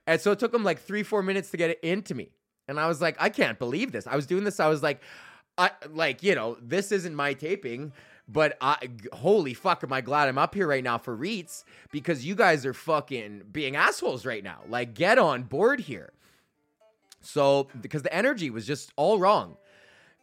And 0.09 0.21
so 0.21 0.33
it 0.33 0.41
took 0.41 0.51
them 0.51 0.65
like 0.65 0.81
three, 0.81 1.05
four 1.05 1.23
minutes 1.23 1.51
to 1.53 1.57
get 1.57 1.71
it 1.71 1.79
into 1.81 2.17
me, 2.17 2.31
and 2.67 2.81
I 2.81 2.89
was 2.89 3.01
like, 3.01 3.17
"I 3.21 3.29
can't 3.29 3.59
believe 3.59 3.93
this." 3.93 4.09
I 4.09 4.17
was 4.17 4.27
doing 4.27 4.43
this. 4.43 4.59
I 4.59 4.67
was 4.67 4.83
like, 4.83 5.01
"I 5.57 5.71
like, 5.93 6.25
you 6.25 6.35
know, 6.35 6.57
this 6.61 6.91
isn't 6.91 7.15
my 7.15 7.35
taping." 7.35 7.93
But 8.33 8.57
I, 8.61 8.77
holy 9.13 9.55
fuck, 9.55 9.83
am 9.83 9.93
I 9.93 10.01
glad 10.01 10.29
I'm 10.29 10.39
up 10.39 10.55
here 10.55 10.67
right 10.67 10.85
now 10.85 10.99
for 10.99 11.17
REITs 11.17 11.65
because 11.91 12.25
you 12.25 12.35
guys 12.35 12.65
are 12.65 12.75
fucking 12.75 13.45
being 13.51 13.77
assholes 13.77 14.25
right 14.25 14.45
now. 14.45 14.59
Like, 14.69 14.95
get 14.95 15.19
on 15.19 15.43
board 15.45 15.81
here. 15.81 16.13
So, 17.23 17.69
because 17.81 18.03
the 18.03 18.15
energy 18.15 18.51
was 18.51 18.67
just 18.67 18.93
all 18.97 19.19
wrong. 19.19 19.57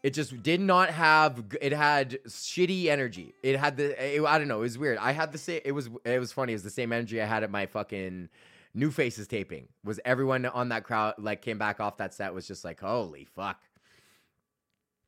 It 0.04 0.14
just 0.14 0.42
did 0.42 0.62
not 0.62 0.90
have. 0.92 1.44
It 1.60 1.74
had 1.74 2.20
shitty 2.28 2.86
energy. 2.86 3.34
It 3.44 3.58
had 3.58 3.78
the. 3.78 4.16
It, 4.16 4.24
I 4.24 4.38
don't 4.38 4.48
know. 4.48 4.60
It 4.60 4.62
was 4.62 4.78
weird. 4.78 4.98
I 5.00 5.12
had 5.12 5.32
the 5.32 5.38
same. 5.38 5.62
It 5.66 5.72
was. 5.72 5.90
It 6.06 6.20
was 6.20 6.32
funny. 6.32 6.54
It 6.54 6.56
was 6.56 6.64
the 6.64 6.70
same 6.70 6.94
energy 6.94 7.22
I 7.22 7.26
had 7.26 7.44
at 7.44 7.50
my 7.50 7.66
fucking 7.66 8.30
new 8.74 8.92
faces 8.92 9.28
taping. 9.28 9.68
Was 9.84 10.00
everyone 10.06 10.46
on 10.46 10.70
that 10.70 10.84
crowd 10.84 11.16
like 11.18 11.42
came 11.42 11.58
back 11.58 11.80
off 11.80 11.98
that 11.98 12.14
set 12.14 12.34
was 12.34 12.48
just 12.48 12.64
like 12.64 12.80
holy 12.80 13.26
fuck. 13.36 13.60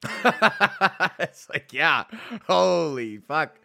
it's 1.19 1.49
like, 1.49 1.73
yeah, 1.73 2.05
holy 2.47 3.17
fuck. 3.17 3.59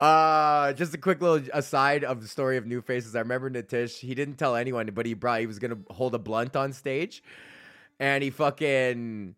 Uh, 0.00 0.72
just 0.72 0.94
a 0.94 0.98
quick 0.98 1.20
little 1.20 1.46
aside 1.52 2.02
of 2.04 2.22
the 2.22 2.28
story 2.28 2.56
of 2.56 2.66
New 2.66 2.80
Faces. 2.80 3.14
I 3.14 3.20
remember 3.20 3.50
Natish, 3.50 3.98
he 3.98 4.14
didn't 4.14 4.36
tell 4.36 4.56
anyone, 4.56 4.90
but 4.92 5.06
he 5.06 5.14
brought, 5.14 5.40
he 5.40 5.46
was 5.46 5.58
gonna 5.58 5.78
hold 5.90 6.14
a 6.14 6.18
blunt 6.18 6.56
on 6.56 6.72
stage, 6.72 7.22
and 8.00 8.24
he 8.24 8.30
fucking, 8.30 9.36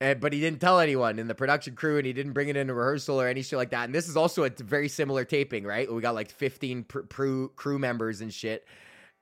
and 0.00 0.20
but 0.20 0.32
he 0.32 0.40
didn't 0.40 0.60
tell 0.60 0.80
anyone 0.80 1.18
in 1.18 1.28
the 1.28 1.34
production 1.34 1.76
crew, 1.76 1.96
and 1.96 2.06
he 2.06 2.12
didn't 2.12 2.32
bring 2.32 2.48
it 2.48 2.56
into 2.56 2.74
rehearsal 2.74 3.20
or 3.20 3.26
any 3.26 3.42
shit 3.42 3.56
like 3.56 3.70
that. 3.70 3.84
And 3.84 3.94
this 3.94 4.08
is 4.08 4.16
also 4.16 4.44
a 4.44 4.50
very 4.50 4.88
similar 4.88 5.24
taping, 5.24 5.64
right? 5.64 5.90
We 5.90 6.02
got 6.02 6.14
like 6.14 6.30
15 6.30 6.84
pr- 6.84 7.00
pr- 7.00 7.46
crew 7.56 7.78
members 7.78 8.20
and 8.20 8.32
shit 8.32 8.66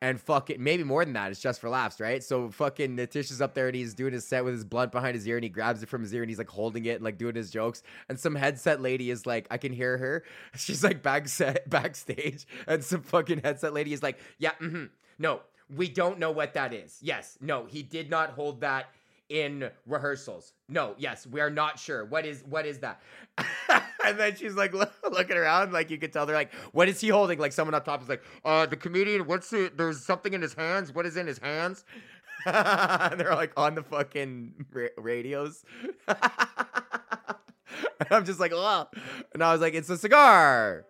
and 0.02 0.20
fucking 0.20 0.62
maybe 0.62 0.82
more 0.82 1.04
than 1.04 1.14
that. 1.14 1.30
It's 1.30 1.40
just 1.40 1.60
for 1.60 1.68
laughs, 1.68 2.00
right? 2.00 2.22
So 2.22 2.50
fucking 2.50 2.96
Natish 2.96 3.30
is 3.30 3.40
up 3.40 3.54
there 3.54 3.66
and 3.66 3.76
he's 3.76 3.94
doing 3.94 4.12
his 4.12 4.26
set 4.26 4.44
with 4.44 4.54
his 4.54 4.64
blunt 4.64 4.92
behind 4.92 5.14
his 5.14 5.26
ear 5.26 5.36
and 5.36 5.44
he 5.44 5.50
grabs 5.50 5.82
it 5.82 5.88
from 5.88 6.02
his 6.02 6.14
ear 6.14 6.22
and 6.22 6.30
he's 6.30 6.38
like 6.38 6.48
holding 6.48 6.86
it 6.86 6.96
and 6.96 7.04
like 7.04 7.18
doing 7.18 7.34
his 7.34 7.50
jokes. 7.50 7.82
And 8.08 8.18
some 8.18 8.34
headset 8.34 8.80
lady 8.80 9.10
is 9.10 9.26
like, 9.26 9.46
I 9.50 9.58
can 9.58 9.72
hear 9.72 9.98
her. 9.98 10.24
She's 10.56 10.82
like 10.82 11.02
back 11.02 11.28
set 11.28 11.68
backstage, 11.70 12.46
and 12.66 12.82
some 12.82 13.02
fucking 13.02 13.42
headset 13.42 13.74
lady 13.74 13.92
is 13.92 14.02
like, 14.02 14.18
Yeah, 14.38 14.52
mm-hmm. 14.60 14.86
no, 15.18 15.40
we 15.74 15.88
don't 15.88 16.18
know 16.18 16.30
what 16.30 16.54
that 16.54 16.72
is. 16.72 16.98
Yes, 17.02 17.36
no, 17.40 17.66
he 17.66 17.82
did 17.82 18.10
not 18.10 18.30
hold 18.30 18.60
that 18.62 18.86
in 19.28 19.70
rehearsals. 19.86 20.52
No, 20.68 20.94
yes, 20.98 21.26
we 21.26 21.40
are 21.40 21.50
not 21.50 21.78
sure. 21.78 22.04
What 22.04 22.26
is 22.26 22.42
what 22.48 22.66
is 22.66 22.78
that? 22.78 23.00
and 24.04 24.18
then 24.18 24.36
she's 24.36 24.54
like 24.54 24.72
look, 24.72 24.92
looking 25.10 25.36
around, 25.36 25.72
like 25.72 25.90
you 25.90 25.98
could 25.98 26.12
tell 26.12 26.26
they're 26.26 26.36
like, 26.36 26.52
what 26.72 26.88
is 26.88 27.00
he 27.00 27.08
holding? 27.08 27.38
Like 27.38 27.52
someone 27.52 27.74
up 27.74 27.84
top 27.84 28.02
is 28.02 28.08
like, 28.08 28.22
uh, 28.44 28.66
the 28.66 28.76
comedian. 28.76 29.26
What's 29.26 29.52
it? 29.52 29.76
There's 29.76 30.04
something 30.04 30.32
in 30.32 30.42
his 30.42 30.54
hands. 30.54 30.92
What 30.92 31.06
is 31.06 31.16
in 31.16 31.26
his 31.26 31.38
hands? 31.38 31.84
and 32.46 33.20
they're 33.20 33.34
like 33.34 33.52
on 33.56 33.74
the 33.74 33.82
fucking 33.82 34.66
ra- 34.72 34.88
radios. 34.96 35.64
and 36.08 36.18
I'm 38.10 38.24
just 38.24 38.40
like, 38.40 38.52
oh, 38.54 38.86
and 39.32 39.42
I 39.42 39.52
was 39.52 39.60
like, 39.60 39.74
it's 39.74 39.90
a 39.90 39.98
cigar. 39.98 40.84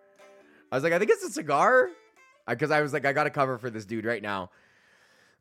I 0.71 0.77
was 0.77 0.85
like, 0.85 0.93
I 0.93 0.99
think 0.99 1.11
it's 1.11 1.25
a 1.25 1.31
cigar, 1.31 1.91
because 2.49 2.71
I 2.71 2.81
was 2.81 2.93
like, 2.93 3.05
I 3.05 3.13
got 3.13 3.27
a 3.27 3.31
cover 3.31 3.59
for 3.59 3.71
this 3.71 3.85
dude 3.85 4.05
right 4.05 4.23
now. 4.23 4.51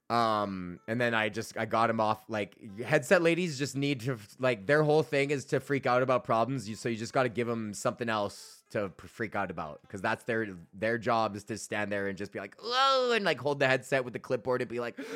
Um, 0.09 0.79
and 0.87 0.99
then 0.99 1.13
I 1.13 1.29
just 1.29 1.57
I 1.57 1.65
got 1.65 1.89
him 1.89 1.99
off. 1.99 2.23
Like 2.27 2.57
headset 2.83 3.21
ladies 3.21 3.59
just 3.59 3.75
need 3.75 4.01
to 4.01 4.17
like 4.39 4.65
their 4.65 4.83
whole 4.83 5.03
thing 5.03 5.29
is 5.29 5.45
to 5.45 5.59
freak 5.59 5.85
out 5.85 6.01
about 6.01 6.23
problems. 6.23 6.67
You 6.67 6.75
so 6.75 6.89
you 6.89 6.95
just 6.95 7.13
got 7.13 7.23
to 7.23 7.29
give 7.29 7.47
them 7.47 7.73
something 7.73 8.09
else 8.09 8.63
to 8.71 8.91
freak 9.07 9.35
out 9.35 9.51
about 9.51 9.81
because 9.83 10.01
that's 10.01 10.23
their 10.23 10.47
their 10.73 10.97
job 10.97 11.35
is 11.35 11.43
to 11.45 11.57
stand 11.57 11.91
there 11.91 12.07
and 12.07 12.17
just 12.17 12.31
be 12.31 12.39
like 12.39 12.55
oh 12.61 13.13
and 13.15 13.23
like 13.23 13.39
hold 13.39 13.59
the 13.59 13.67
headset 13.67 14.03
with 14.03 14.13
the 14.13 14.19
clipboard 14.19 14.61
and 14.61 14.69
be 14.69 14.79
like. 14.79 14.97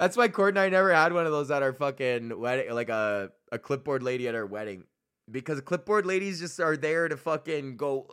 That's 0.00 0.16
why 0.16 0.28
Court 0.28 0.54
and 0.54 0.58
I 0.58 0.70
never 0.70 0.94
had 0.94 1.12
one 1.12 1.26
of 1.26 1.32
those 1.32 1.50
at 1.50 1.62
our 1.62 1.74
fucking 1.74 2.40
wedding, 2.40 2.72
like 2.72 2.88
a, 2.88 3.32
a 3.52 3.58
clipboard 3.58 4.02
lady 4.02 4.28
at 4.28 4.34
our 4.34 4.46
wedding. 4.46 4.84
Because 5.30 5.60
clipboard 5.60 6.06
ladies 6.06 6.40
just 6.40 6.60
are 6.60 6.76
there 6.76 7.08
to 7.08 7.16
fucking 7.16 7.76
go, 7.76 8.06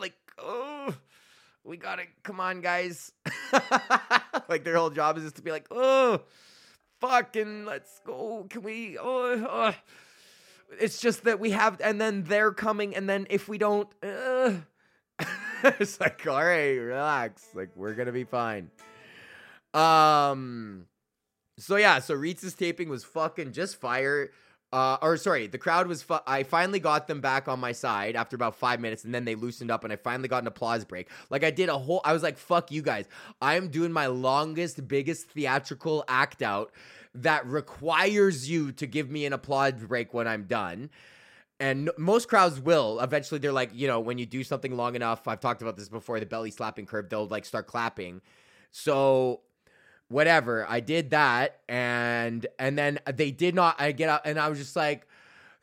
like, 0.00 0.14
oh, 0.38 0.94
we 1.64 1.76
gotta, 1.76 2.04
come 2.22 2.40
on, 2.40 2.60
guys. 2.60 3.12
like 4.48 4.64
their 4.64 4.76
whole 4.76 4.90
job 4.90 5.18
is 5.18 5.24
just 5.24 5.36
to 5.36 5.42
be 5.42 5.50
like, 5.50 5.66
oh, 5.70 6.20
fucking, 7.00 7.64
let's 7.64 8.00
go. 8.04 8.46
Can 8.48 8.62
we, 8.62 8.96
oh, 8.98 9.46
oh. 9.48 9.74
It's 10.80 11.00
just 11.00 11.24
that 11.24 11.38
we 11.38 11.50
have, 11.50 11.80
and 11.82 12.00
then 12.00 12.24
they're 12.24 12.52
coming, 12.52 12.96
and 12.96 13.08
then 13.08 13.26
if 13.30 13.48
we 13.48 13.58
don't, 13.58 13.88
uh, 14.02 14.54
it's 15.62 16.00
like, 16.00 16.26
all 16.26 16.44
right, 16.44 16.74
relax. 16.74 17.48
Like, 17.54 17.70
we're 17.76 17.94
gonna 17.94 18.12
be 18.12 18.24
fine. 18.24 18.70
Um, 19.74 20.86
so 21.58 21.76
yeah, 21.76 21.98
so 22.00 22.14
Ritz's 22.14 22.54
taping 22.54 22.88
was 22.88 23.04
fucking 23.04 23.52
just 23.52 23.80
fire. 23.80 24.30
Uh, 24.72 24.98
or 25.00 25.16
sorry, 25.16 25.46
the 25.46 25.58
crowd 25.58 25.86
was. 25.86 26.02
Fu- 26.02 26.18
I 26.26 26.42
finally 26.42 26.80
got 26.80 27.06
them 27.06 27.20
back 27.20 27.46
on 27.46 27.60
my 27.60 27.72
side 27.72 28.16
after 28.16 28.34
about 28.34 28.56
five 28.56 28.80
minutes, 28.80 29.04
and 29.04 29.14
then 29.14 29.24
they 29.24 29.36
loosened 29.36 29.70
up, 29.70 29.84
and 29.84 29.92
I 29.92 29.96
finally 29.96 30.28
got 30.28 30.42
an 30.42 30.48
applause 30.48 30.84
break. 30.84 31.08
Like 31.30 31.44
I 31.44 31.50
did 31.50 31.68
a 31.68 31.78
whole. 31.78 32.00
I 32.04 32.12
was 32.12 32.22
like, 32.22 32.36
"Fuck 32.36 32.72
you 32.72 32.82
guys! 32.82 33.06
I'm 33.40 33.68
doing 33.68 33.92
my 33.92 34.08
longest, 34.08 34.86
biggest 34.88 35.30
theatrical 35.30 36.04
act 36.08 36.42
out 36.42 36.72
that 37.14 37.46
requires 37.46 38.50
you 38.50 38.72
to 38.72 38.86
give 38.86 39.08
me 39.08 39.24
an 39.24 39.32
applause 39.32 39.74
break 39.74 40.12
when 40.12 40.26
I'm 40.26 40.44
done." 40.44 40.90
And 41.60 41.90
most 41.96 42.28
crowds 42.28 42.60
will 42.60 43.00
eventually. 43.00 43.38
They're 43.38 43.52
like, 43.52 43.70
you 43.72 43.86
know, 43.86 44.00
when 44.00 44.18
you 44.18 44.26
do 44.26 44.42
something 44.42 44.76
long 44.76 44.94
enough. 44.96 45.26
I've 45.28 45.40
talked 45.40 45.62
about 45.62 45.76
this 45.76 45.88
before. 45.88 46.18
The 46.20 46.26
belly 46.26 46.50
slapping 46.50 46.86
curve. 46.86 47.08
They'll 47.08 47.28
like 47.28 47.44
start 47.44 47.66
clapping. 47.68 48.20
So 48.72 49.40
whatever 50.08 50.66
i 50.68 50.80
did 50.80 51.10
that 51.10 51.60
and 51.68 52.46
and 52.58 52.78
then 52.78 52.98
they 53.14 53.30
did 53.30 53.54
not 53.54 53.74
i 53.80 53.92
get 53.92 54.08
up 54.08 54.22
and 54.24 54.38
i 54.38 54.48
was 54.48 54.58
just 54.58 54.76
like 54.76 55.06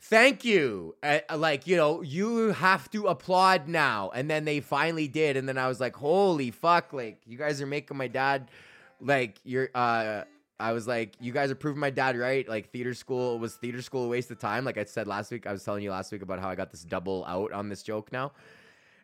thank 0.02 0.44
you 0.44 0.96
uh, 1.02 1.20
like 1.36 1.66
you 1.66 1.78
know 1.78 2.02
you 2.02 2.52
have 2.52 2.90
to 2.92 3.08
applaud 3.08 3.68
now 3.68 4.12
and 4.14 4.30
then 4.30 4.44
they 4.44 4.60
finally 4.60 5.08
did 5.08 5.38
and 5.38 5.48
then 5.48 5.58
i 5.58 5.68
was 5.68 5.80
like 5.80 5.96
holy 5.96 6.52
fuck 6.52 6.92
like 6.92 7.22
you 7.26 7.38
guys 7.38 7.62
are 7.62 7.68
making 7.68 7.96
my 7.96 8.08
dad 8.08 8.50
like 9.00 9.40
you're 9.44 9.70
uh 9.74 10.24
I 10.60 10.72
was 10.72 10.88
like, 10.88 11.16
you 11.20 11.34
guys 11.34 11.52
are 11.52 11.56
proving 11.56 11.82
my 11.82 11.90
dad 11.90 12.18
right. 12.18 12.48
Like 12.48 12.72
theater 12.72 12.94
school 12.94 13.38
was 13.38 13.56
theater 13.56 13.82
school 13.82 14.06
a 14.06 14.08
waste 14.08 14.32
of 14.32 14.40
time. 14.40 14.64
Like 14.64 14.78
I 14.78 14.86
said 14.86 15.08
last 15.08 15.30
week, 15.30 15.46
I 15.46 15.52
was 15.52 15.62
telling 15.64 15.84
you 15.84 15.92
last 15.92 16.12
week 16.12 16.22
about 16.22 16.40
how 16.40 16.48
I 16.48 16.56
got 16.56 16.72
this 16.72 16.84
double 16.84 17.26
out 17.26 17.52
on 17.52 17.68
this 17.68 17.84
joke 17.84 18.14
now. 18.14 18.32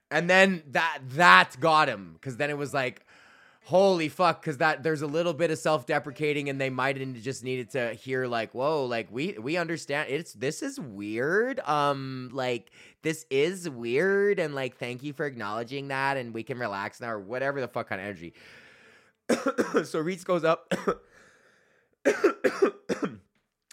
And 0.10 0.30
then 0.30 0.64
that 0.72 1.00
that 1.10 1.56
got 1.60 1.90
him 1.90 2.14
because 2.14 2.38
then 2.38 2.50
it 2.50 2.58
was 2.58 2.74
like, 2.74 3.06
holy 3.64 4.10
fuck 4.10 4.42
because 4.42 4.58
that 4.58 4.82
there's 4.82 5.02
a 5.02 5.08
little 5.08 5.34
bit 5.34 5.52
of 5.52 5.58
self-deprecating 5.58 6.50
and 6.50 6.60
they 6.60 6.70
might 6.70 6.98
have 6.98 7.14
just 7.22 7.44
needed 7.44 7.70
to 7.70 7.94
hear 7.94 8.26
like 8.26 8.52
whoa 8.54 8.86
like 8.86 9.08
we 9.12 9.38
we 9.40 9.58
understand 9.58 10.10
it's 10.10 10.34
this 10.34 10.64
is 10.64 10.80
weird 10.80 11.60
um 11.62 12.30
like 12.34 12.72
this 13.02 13.26
is 13.30 13.70
weird 13.70 14.40
and 14.40 14.56
like 14.56 14.78
thank 14.78 15.04
you 15.04 15.14
for 15.14 15.26
acknowledging 15.26 15.90
that 15.90 16.18
and 16.18 16.34
we 16.34 16.44
can 16.44 16.58
relax 16.58 17.00
now 17.00 17.12
or 17.12 17.20
whatever 17.20 17.62
the 17.62 17.68
fuck 17.68 17.90
kind 17.90 18.02
of 18.02 18.08
energy. 18.08 18.34
So 19.86 20.04
Reitz 20.04 20.26
goes 20.26 20.44
up. 20.44 20.74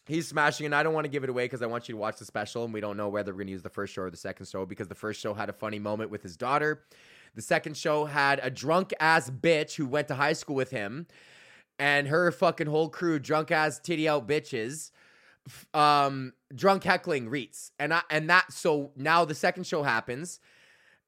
He's 0.06 0.28
smashing 0.28 0.66
and 0.66 0.74
i 0.74 0.82
don't 0.82 0.92
want 0.92 1.04
to 1.04 1.08
give 1.10 1.24
it 1.24 1.30
away 1.30 1.46
because 1.46 1.62
i 1.62 1.66
want 1.66 1.88
you 1.88 1.94
to 1.94 1.98
watch 1.98 2.18
the 2.18 2.24
special 2.24 2.64
and 2.64 2.74
we 2.74 2.80
don't 2.80 2.96
know 2.96 3.08
whether 3.08 3.32
we're 3.32 3.38
going 3.38 3.48
to 3.48 3.52
use 3.52 3.62
the 3.62 3.68
first 3.68 3.92
show 3.94 4.02
or 4.02 4.10
the 4.10 4.16
second 4.16 4.46
show 4.46 4.64
because 4.66 4.86
the 4.88 4.94
first 4.94 5.20
show 5.20 5.34
had 5.34 5.48
a 5.48 5.52
funny 5.52 5.78
moment 5.78 6.10
with 6.10 6.22
his 6.22 6.36
daughter 6.36 6.84
the 7.36 7.42
second 7.42 7.76
show 7.76 8.06
had 8.06 8.40
a 8.42 8.50
drunk 8.50 8.92
ass 8.98 9.30
bitch 9.30 9.76
who 9.76 9.86
went 9.86 10.08
to 10.08 10.14
high 10.14 10.32
school 10.32 10.56
with 10.56 10.70
him 10.70 11.06
and 11.78 12.08
her 12.08 12.32
fucking 12.32 12.66
whole 12.66 12.88
crew, 12.88 13.18
drunk 13.18 13.50
ass 13.50 13.78
titty 13.78 14.08
out 14.08 14.26
bitches, 14.26 14.90
um, 15.74 16.32
drunk 16.54 16.82
heckling 16.82 17.28
Reitz. 17.30 17.70
And 17.78 17.94
I 17.94 18.00
and 18.10 18.28
that 18.30 18.52
so 18.52 18.90
now 18.96 19.24
the 19.24 19.34
second 19.34 19.64
show 19.64 19.82
happens. 19.82 20.40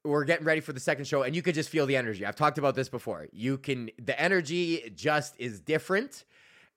We're 0.04 0.24
getting 0.24 0.46
ready 0.46 0.60
for 0.60 0.72
the 0.72 0.80
second 0.80 1.06
show, 1.06 1.22
and 1.22 1.34
you 1.34 1.42
could 1.42 1.54
just 1.54 1.70
feel 1.70 1.84
the 1.86 1.96
energy. 1.96 2.24
I've 2.24 2.36
talked 2.36 2.58
about 2.58 2.74
this 2.76 2.88
before. 2.88 3.26
You 3.32 3.58
can 3.58 3.90
the 3.98 4.18
energy 4.20 4.92
just 4.94 5.34
is 5.38 5.60
different 5.60 6.24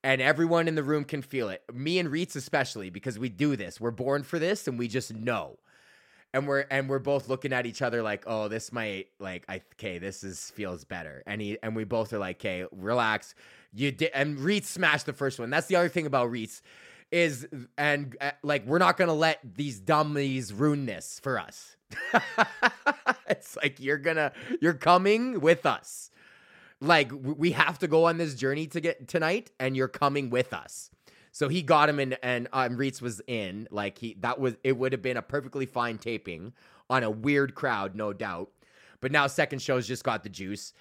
and 0.04 0.22
everyone 0.22 0.68
in 0.68 0.76
the 0.76 0.84
room 0.84 1.04
can 1.04 1.22
feel 1.22 1.50
it. 1.50 1.62
Me 1.72 2.00
and 2.00 2.10
Reitz 2.10 2.36
especially, 2.36 2.90
because 2.90 3.20
we 3.20 3.30
do 3.30 3.56
this. 3.56 3.80
We're 3.80 3.92
born 3.92 4.24
for 4.24 4.40
this, 4.40 4.68
and 4.68 4.80
we 4.80 4.88
just 4.88 5.14
know 5.14 5.60
and 6.34 6.48
we're 6.48 6.66
and 6.72 6.90
we're 6.90 7.00
both 7.00 7.28
looking 7.28 7.54
at 7.54 7.66
each 7.66 7.82
other 7.82 8.02
like, 8.02 8.24
oh, 8.28 8.48
this 8.48 8.72
might 8.72 9.08
like 9.20 9.44
I 9.50 9.62
okay, 9.74 9.98
this 9.98 10.24
is 10.24 10.52
feels 10.52 10.84
better. 10.84 11.24
And 11.26 11.42
he 11.42 11.58
and 11.62 11.76
we 11.76 11.84
both 11.84 12.14
are 12.14 12.20
like, 12.20 12.38
okay, 12.38 12.66
relax. 12.72 13.36
You 13.74 13.92
did 13.92 14.12
and 14.14 14.38
Reitz 14.38 14.66
smashed 14.66 15.06
the 15.06 15.14
first 15.14 15.40
one. 15.40 15.50
That's 15.50 15.68
the 15.68 15.76
other 15.76 15.90
thing 15.90 16.06
about 16.06 16.32
Reitz 16.32 16.62
is 17.12 17.48
and 17.78 18.16
uh, 18.22 18.32
like 18.42 18.66
we're 18.66 18.78
not 18.78 18.98
gonna 18.98 19.14
let 19.14 19.40
these 19.56 19.80
dummies 19.80 20.54
ruin 20.54 20.86
this 20.86 21.20
for 21.22 21.40
us. 21.40 21.76
it's 23.30 23.58
like 23.58 23.80
you're 23.80 23.98
gonna 23.98 24.32
you're 24.62 24.74
coming 24.74 25.42
with 25.42 25.66
us. 25.66 26.12
Like 26.80 27.12
we 27.12 27.52
have 27.52 27.78
to 27.80 27.88
go 27.88 28.06
on 28.06 28.18
this 28.18 28.34
journey 28.36 28.68
to 28.68 28.82
get 28.82 29.08
tonight, 29.08 29.52
and 29.60 29.78
you're 29.78 29.88
coming 29.88 30.30
with 30.30 30.54
us. 30.54 30.90
So 31.32 31.48
he 31.48 31.62
got 31.62 31.90
him 31.90 32.00
in, 32.00 32.14
and 32.22 32.48
um, 32.52 32.78
Reitz 32.78 33.02
was 33.02 33.22
in. 33.28 33.68
Like 33.72 33.98
he, 33.98 34.18
that 34.20 34.40
was 34.40 34.56
it. 34.64 34.78
Would 34.78 34.92
have 34.92 35.02
been 35.02 35.18
a 35.18 35.22
perfectly 35.22 35.66
fine 35.66 35.98
taping 35.98 36.54
on 36.90 37.04
a 37.04 37.10
weird 37.10 37.56
crowd, 37.56 37.96
no 37.96 38.14
doubt. 38.14 38.50
But 39.00 39.12
now 39.12 39.28
second 39.28 39.60
show's 39.60 39.88
just 39.88 40.04
got 40.04 40.24
the 40.24 40.30
juice. 40.30 40.74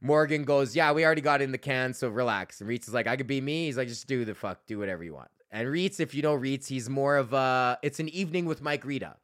Morgan 0.00 0.44
goes, 0.44 0.74
yeah, 0.74 0.92
we 0.92 1.04
already 1.04 1.20
got 1.20 1.42
in 1.42 1.52
the 1.52 1.58
can, 1.58 1.92
so 1.92 2.08
relax. 2.08 2.60
And 2.60 2.70
Reitz 2.70 2.88
is 2.88 2.94
like, 2.94 3.06
I 3.06 3.16
could 3.16 3.26
be 3.26 3.40
me. 3.40 3.66
He's 3.66 3.76
like, 3.76 3.88
just 3.88 4.06
do 4.06 4.24
the 4.24 4.34
fuck, 4.34 4.66
do 4.66 4.78
whatever 4.78 5.04
you 5.04 5.12
want. 5.12 5.28
And 5.52 5.68
Reitz, 5.68 6.00
if 6.00 6.14
you 6.14 6.22
know 6.22 6.36
Reitz, 6.36 6.66
he's 6.68 6.88
more 6.88 7.16
of 7.16 7.32
a. 7.32 7.78
It's 7.82 8.00
an 8.00 8.08
evening 8.08 8.46
with 8.46 8.62
Mike 8.62 8.84
Rita 8.84 9.16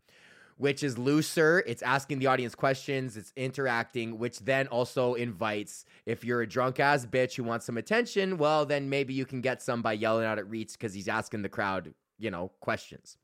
which 0.59 0.83
is 0.83 0.97
looser. 0.97 1.63
It's 1.67 1.83
asking 1.83 2.19
the 2.19 2.27
audience 2.27 2.55
questions, 2.55 3.17
it's 3.17 3.33
interacting, 3.37 4.19
which 4.19 4.39
then 4.41 4.67
also 4.69 5.15
invites 5.15 5.85
if 6.07 6.25
you're 6.25 6.43
a 6.43 6.49
drunk 6.49 6.81
ass 6.81 7.05
bitch 7.07 7.35
who 7.35 7.45
wants 7.45 7.67
some 7.67 7.77
attention, 7.77 8.39
well, 8.39 8.65
then 8.65 8.89
maybe 8.89 9.15
you 9.15 9.27
can 9.27 9.41
get 9.41 9.63
some 9.63 9.83
by 9.83 9.93
yelling 9.93 10.27
out 10.27 10.39
at 10.39 10.47
Reitz 10.47 10.73
because 10.73 10.95
he's 10.95 11.09
asking 11.09 11.43
the 11.43 11.49
crowd, 11.49 11.95
you 12.19 12.31
know, 12.31 12.51
questions. 12.61 13.19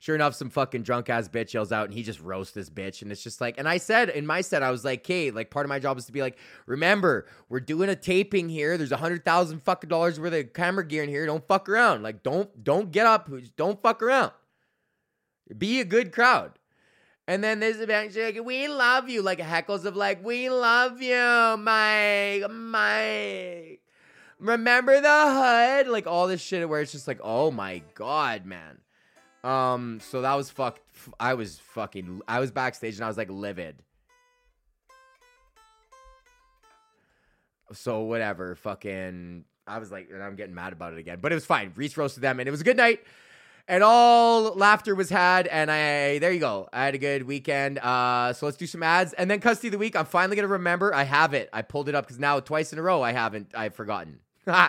Sure 0.00 0.14
enough, 0.14 0.34
some 0.34 0.48
fucking 0.48 0.82
drunk 0.82 1.10
ass 1.10 1.28
bitch 1.28 1.52
yells 1.52 1.72
out 1.72 1.86
and 1.86 1.94
he 1.94 2.04
just 2.04 2.20
roasts 2.20 2.54
this 2.54 2.70
bitch. 2.70 3.02
And 3.02 3.10
it's 3.10 3.22
just 3.22 3.40
like, 3.40 3.58
and 3.58 3.68
I 3.68 3.78
said 3.78 4.08
in 4.10 4.26
my 4.26 4.42
set, 4.42 4.62
I 4.62 4.70
was 4.70 4.84
like, 4.84 5.02
Kate, 5.02 5.34
like 5.34 5.50
part 5.50 5.66
of 5.66 5.68
my 5.68 5.80
job 5.80 5.98
is 5.98 6.06
to 6.06 6.12
be 6.12 6.22
like, 6.22 6.38
remember, 6.66 7.26
we're 7.48 7.58
doing 7.58 7.88
a 7.88 7.96
taping 7.96 8.48
here. 8.48 8.78
There's 8.78 8.92
a 8.92 8.96
hundred 8.96 9.24
thousand 9.24 9.60
fucking 9.64 9.88
dollars 9.88 10.20
worth 10.20 10.34
of 10.34 10.52
camera 10.52 10.86
gear 10.86 11.02
in 11.02 11.08
here. 11.08 11.26
Don't 11.26 11.46
fuck 11.48 11.68
around. 11.68 12.04
Like, 12.04 12.22
don't, 12.22 12.62
don't 12.62 12.92
get 12.92 13.06
up. 13.06 13.28
Don't 13.56 13.82
fuck 13.82 14.00
around. 14.00 14.30
Be 15.56 15.80
a 15.80 15.84
good 15.84 16.12
crowd. 16.12 16.52
And 17.26 17.44
then 17.44 17.60
there's 17.60 17.78
a 17.78 17.86
bunch 17.86 18.16
like, 18.16 18.42
we 18.42 18.68
love 18.68 19.10
you, 19.10 19.20
like 19.20 19.38
heckles 19.38 19.84
of 19.84 19.94
like, 19.94 20.24
we 20.24 20.48
love 20.48 21.02
you, 21.02 21.56
Mike, 21.58 22.50
Mike. 22.50 23.82
Remember 24.38 25.00
the 25.00 25.08
hood? 25.08 25.88
Like 25.88 26.06
all 26.06 26.26
this 26.26 26.40
shit 26.40 26.66
where 26.68 26.80
it's 26.80 26.92
just 26.92 27.06
like, 27.06 27.20
oh 27.22 27.50
my 27.50 27.82
god, 27.94 28.46
man. 28.46 28.78
Um, 29.44 30.00
so 30.00 30.22
that 30.22 30.34
was 30.34 30.48
fucked. 30.48 30.80
I 31.20 31.34
was 31.34 31.58
fucking 31.58 32.22
I 32.26 32.40
was 32.40 32.50
backstage 32.50 32.94
and 32.94 33.04
I 33.04 33.08
was 33.08 33.18
like 33.18 33.30
livid. 33.30 33.76
So 37.72 38.00
whatever, 38.00 38.54
fucking 38.54 39.44
I 39.66 39.78
was 39.78 39.92
like, 39.92 40.08
and 40.10 40.22
I'm 40.22 40.34
getting 40.34 40.54
mad 40.54 40.72
about 40.72 40.94
it 40.94 40.98
again. 40.98 41.18
But 41.20 41.32
it 41.32 41.34
was 41.34 41.44
fine. 41.44 41.72
Reese 41.76 41.96
roasted 41.96 42.22
them 42.22 42.40
and 42.40 42.48
it 42.48 42.50
was 42.50 42.62
a 42.62 42.64
good 42.64 42.78
night 42.78 43.00
and 43.68 43.84
all 43.84 44.54
laughter 44.54 44.94
was 44.94 45.10
had. 45.10 45.46
And 45.46 45.70
I, 45.70 46.18
there 46.18 46.32
you 46.32 46.40
go. 46.40 46.68
I 46.72 46.86
had 46.86 46.94
a 46.94 46.98
good 46.98 47.24
weekend. 47.24 47.78
Uh, 47.78 48.32
so 48.32 48.46
let's 48.46 48.56
do 48.56 48.66
some 48.66 48.82
ads 48.82 49.12
and 49.12 49.30
then 49.30 49.40
custody 49.40 49.68
of 49.68 49.72
the 49.72 49.78
week. 49.78 49.94
I'm 49.94 50.06
finally 50.06 50.34
gonna 50.34 50.48
remember. 50.48 50.94
I 50.94 51.04
have 51.04 51.34
it. 51.34 51.50
I 51.52 51.62
pulled 51.62 51.88
it 51.88 51.94
up 51.94 52.06
because 52.06 52.18
now 52.18 52.40
twice 52.40 52.72
in 52.72 52.78
a 52.78 52.82
row 52.82 53.02
I 53.02 53.12
haven't. 53.12 53.52
I've 53.54 53.74
forgotten. 53.74 54.20
so 54.46 54.66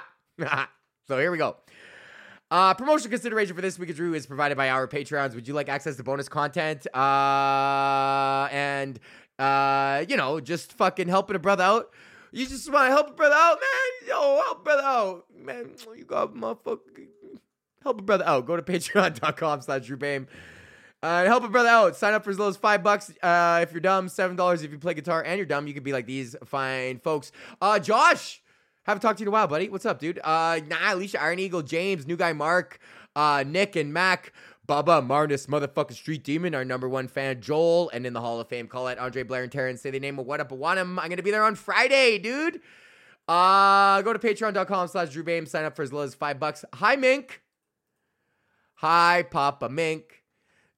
here 1.10 1.32
we 1.32 1.38
go. 1.38 1.56
Uh, 2.52 2.74
promotional 2.74 3.12
consideration 3.12 3.56
for 3.56 3.62
this 3.62 3.78
week 3.78 3.92
of 3.92 3.96
Drew 3.96 4.16
is 4.16 4.26
provided 4.26 4.58
by 4.58 4.70
our 4.70 4.88
Patreons. 4.88 5.36
Would 5.36 5.48
you 5.48 5.54
like 5.54 5.70
access 5.70 5.96
to 5.98 6.04
bonus 6.04 6.28
content? 6.28 6.88
Uh, 6.94 8.50
and 8.52 9.00
uh, 9.38 10.04
you 10.10 10.18
know, 10.18 10.40
just 10.40 10.74
fucking 10.74 11.08
helping 11.08 11.36
a 11.36 11.40
brother 11.40 11.64
out. 11.64 11.94
You 12.32 12.46
just 12.46 12.72
want 12.72 12.88
to 12.88 12.92
help 12.92 13.10
a 13.10 13.14
brother 13.14 13.36
out, 13.36 13.60
man. 13.60 14.10
Yo, 14.10 14.42
help 14.44 14.62
a 14.62 14.64
brother 14.64 14.84
out, 14.84 15.26
man. 15.36 15.72
You 15.96 16.06
got 16.06 16.34
motherfucker 16.34 17.08
help 17.84 18.00
a 18.00 18.04
brother 18.04 18.26
out. 18.26 18.46
Go 18.46 18.56
to 18.56 18.62
patreon.com 18.72 19.62
slash 19.62 19.86
Drew 19.86 19.98
Behm. 19.98 20.28
Uh, 21.02 21.26
help 21.26 21.44
a 21.44 21.48
brother 21.48 21.70
out. 21.70 21.96
Sign 21.96 22.13
up 22.13 22.24
for 22.24 22.30
as 22.30 22.38
little 22.38 22.50
as 22.50 22.58
five 22.58 22.84
bucks 22.84 23.12
uh, 23.24 23.60
if 23.63 23.72
you're 23.72 23.80
dumb, 23.80 24.10
seven 24.10 24.36
dollars 24.36 24.63
if 24.63 24.72
you 24.72 24.78
play 24.78 24.94
guitar 24.94 25.24
and 25.24 25.38
you're 25.38 25.46
dumb. 25.46 25.65
You 25.65 25.74
could 25.74 25.84
be 25.84 25.94
like 25.94 26.06
these 26.06 26.36
fine 26.46 27.00
folks. 27.00 27.32
Uh, 27.62 27.80
Josh, 27.80 28.42
haven't 28.84 29.02
talked 29.02 29.20
to 29.20 29.24
you 29.24 29.30
in 29.30 29.30
a 29.30 29.32
while, 29.32 29.48
buddy. 29.48 29.70
What's 29.70 29.86
up, 29.86 30.00
dude? 30.00 30.20
Uh, 30.24 30.60
nah, 30.68 30.94
Alicia, 30.94 31.22
Iron 31.22 31.39
Eagle, 31.39 31.62
James, 31.62 32.06
new 32.06 32.18
guy 32.18 32.34
Mark, 32.34 32.80
uh, 33.15 33.46
Nick 33.48 33.78
and 33.78 33.94
Mac, 33.94 34.34
Bubba, 34.68 35.06
Marnus, 35.06 35.48
motherfucking 35.48 35.94
Street 35.94 36.24
Demon, 36.24 36.54
our 36.54 36.65
number 36.65 36.89
one 36.89 37.08
fan, 37.08 37.39
Joel, 37.39 37.89
and 37.94 38.06
in 38.06 38.12
the 38.12 38.22
Hall 38.22 38.39
of 38.42 38.50
Fame, 38.50 38.68
call 38.68 38.89
it 38.89 39.00
Andre 39.00 39.24
Blair 39.24 39.44
and 39.44 39.52
Terrence. 39.52 39.82
Say 39.82 39.92
the 39.92 40.02
name 40.02 40.20
of 40.20 40.26
what 40.26 40.42
up, 40.42 40.52
him. 40.52 41.00
I'm 41.00 41.10
gonna 41.10 41.24
be 41.24 41.32
there 41.32 41.46
on 41.46 41.56
Friday, 41.56 42.18
dude. 42.18 42.60
Uh, 43.28 44.02
go 44.02 44.12
to 44.12 44.20
patreon.com 44.20 44.89
slash 44.89 45.10
Drew 45.12 45.24
Behm, 45.24 45.48
sign 45.48 45.63
up 45.63 45.78
for 45.78 45.84
as 45.84 45.94
little 45.94 46.06
as 46.06 46.13
five 46.13 46.39
bucks. 46.39 46.65
Hi, 46.74 46.98
Mink. 46.98 47.42
Hi, 48.82 49.24
Papa 49.30 49.68
Mink. 49.68 50.24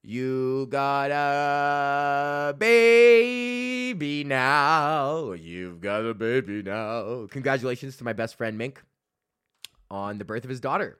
You 0.02 0.66
got 0.66 1.12
a 1.12 2.52
baby 2.52 4.24
now. 4.24 5.30
You've 5.30 5.80
got 5.80 6.04
a 6.04 6.12
baby 6.12 6.64
now. 6.64 7.28
Congratulations 7.30 7.96
to 7.98 8.04
my 8.04 8.12
best 8.12 8.34
friend 8.34 8.58
Mink 8.58 8.82
on 9.88 10.18
the 10.18 10.24
birth 10.24 10.42
of 10.42 10.50
his 10.50 10.58
daughter. 10.58 10.98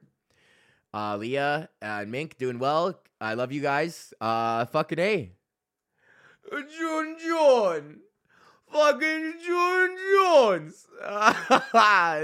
Uh, 0.94 1.16
Leah 1.16 1.70
and 1.80 2.12
Mink 2.12 2.38
doing 2.38 2.60
well. 2.60 2.96
I 3.20 3.34
love 3.34 3.50
you 3.50 3.62
guys. 3.62 4.14
Uh, 4.20 4.66
fucking 4.66 5.00
A. 5.00 5.32
John 6.52 7.16
John. 7.18 7.96
Fucking 8.72 9.34
John 9.46 9.96
Jones. 10.14 10.86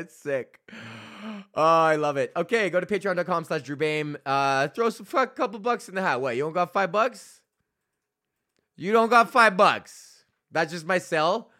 it's 0.00 0.16
sick. 0.16 0.60
Oh, 1.54 1.62
I 1.62 1.96
love 1.96 2.16
it. 2.16 2.32
Okay, 2.36 2.70
go 2.70 2.80
to 2.80 2.86
patreon.com 2.86 3.44
slash 3.44 3.62
Drew 3.62 3.76
Behm. 3.76 4.16
Uh, 4.24 4.68
throw 4.68 4.88
some 4.90 5.04
fuck 5.04 5.36
couple 5.36 5.58
bucks 5.58 5.88
in 5.88 5.94
the 5.94 6.02
hat. 6.02 6.20
What, 6.20 6.36
you 6.36 6.42
don't 6.42 6.52
got 6.52 6.72
five 6.72 6.90
bucks? 6.92 7.40
You 8.76 8.92
don't 8.92 9.10
got 9.10 9.30
five 9.30 9.56
bucks. 9.56 10.24
That's 10.50 10.72
just 10.72 10.86
my 10.86 10.98
sell. 10.98 11.50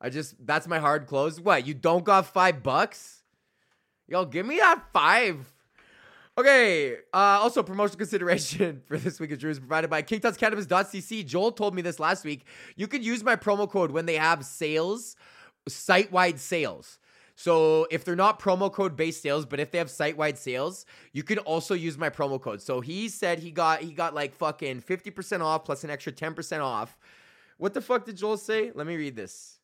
I 0.00 0.10
just, 0.10 0.34
that's 0.46 0.68
my 0.68 0.78
hard 0.78 1.06
close. 1.06 1.40
What, 1.40 1.66
you 1.66 1.74
don't 1.74 2.04
got 2.04 2.26
five 2.26 2.62
bucks? 2.62 3.22
Yo, 4.06 4.24
give 4.24 4.46
me 4.46 4.58
that 4.58 4.84
five. 4.92 5.52
Okay. 6.38 6.96
Uh, 7.14 7.38
also, 7.40 7.62
promotional 7.62 7.96
consideration 7.98 8.82
for 8.86 8.98
this 8.98 9.18
week 9.18 9.30
of 9.30 9.38
Drew 9.38 9.50
is 9.50 9.58
provided 9.58 9.88
by 9.88 10.02
KingTutsCannabis.cc. 10.02 11.26
Joel 11.26 11.52
told 11.52 11.74
me 11.74 11.82
this 11.82 11.98
last 11.98 12.24
week. 12.24 12.44
You 12.76 12.86
can 12.86 13.02
use 13.02 13.24
my 13.24 13.36
promo 13.36 13.68
code 13.68 13.90
when 13.90 14.06
they 14.06 14.16
have 14.16 14.44
sales, 14.44 15.16
site 15.66 16.12
wide 16.12 16.38
sales. 16.38 16.98
So 17.36 17.86
if 17.90 18.04
they're 18.04 18.16
not 18.16 18.40
promo 18.40 18.72
code 18.72 18.96
based 18.96 19.22
sales, 19.22 19.44
but 19.44 19.60
if 19.60 19.70
they 19.70 19.78
have 19.78 19.90
site 19.90 20.16
wide 20.16 20.38
sales, 20.38 20.86
you 21.12 21.22
can 21.22 21.38
also 21.38 21.74
use 21.74 21.98
my 21.98 22.08
promo 22.08 22.40
code. 22.40 22.62
So 22.62 22.80
he 22.80 23.08
said 23.08 23.38
he 23.38 23.50
got 23.50 23.80
he 23.82 23.92
got 23.92 24.14
like 24.14 24.34
fucking 24.34 24.80
50% 24.80 25.42
off 25.42 25.64
plus 25.64 25.84
an 25.84 25.90
extra 25.90 26.12
10% 26.12 26.60
off. 26.60 26.96
What 27.58 27.74
the 27.74 27.80
fuck 27.82 28.06
did 28.06 28.16
Joel 28.16 28.38
say? 28.38 28.72
Let 28.74 28.86
me 28.86 28.96
read 28.96 29.16
this. 29.16 29.58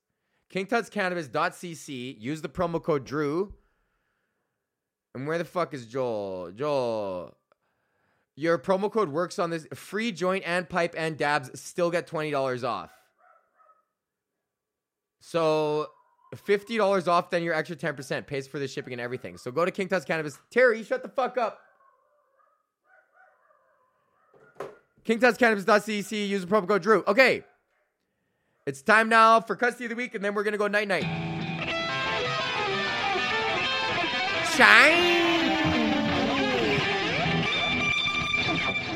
KingTutsCannabis.cc. 0.52 2.20
Use 2.20 2.42
the 2.42 2.48
promo 2.48 2.82
code 2.82 3.04
Drew. 3.04 3.54
And 5.14 5.26
where 5.26 5.38
the 5.38 5.44
fuck 5.44 5.74
is 5.74 5.86
Joel? 5.86 6.52
Joel. 6.52 7.36
Your 8.34 8.58
promo 8.58 8.90
code 8.90 9.10
works 9.10 9.38
on 9.38 9.50
this 9.50 9.66
free 9.74 10.10
joint 10.10 10.44
and 10.46 10.68
pipe 10.68 10.94
and 10.96 11.18
dabs 11.18 11.50
still 11.60 11.90
get 11.90 12.06
$20 12.06 12.64
off. 12.66 12.90
So 15.20 15.88
$50 16.34 17.08
off, 17.08 17.30
then 17.30 17.42
your 17.42 17.54
extra 17.54 17.76
10% 17.76 18.26
pays 18.26 18.48
for 18.48 18.58
the 18.58 18.66
shipping 18.66 18.94
and 18.94 19.00
everything. 19.00 19.36
So 19.36 19.50
go 19.50 19.64
to 19.64 19.70
King 19.70 19.88
Tut's 19.88 20.04
Cannabis. 20.04 20.38
Terry, 20.50 20.82
shut 20.82 21.02
the 21.02 21.08
fuck 21.08 21.36
up. 21.36 21.60
KingTutsCannabis.cc, 25.04 26.28
use 26.28 26.42
the 26.42 26.46
promo 26.46 26.68
code 26.68 26.82
Drew. 26.82 27.02
Okay. 27.06 27.44
It's 28.66 28.82
time 28.82 29.08
now 29.08 29.40
for 29.40 29.56
custody 29.56 29.86
of 29.86 29.90
the 29.90 29.96
week, 29.96 30.14
and 30.14 30.24
then 30.24 30.34
we're 30.34 30.44
gonna 30.44 30.58
go 30.58 30.68
night 30.68 30.86
night. 30.86 31.31
Shine. 34.56 35.92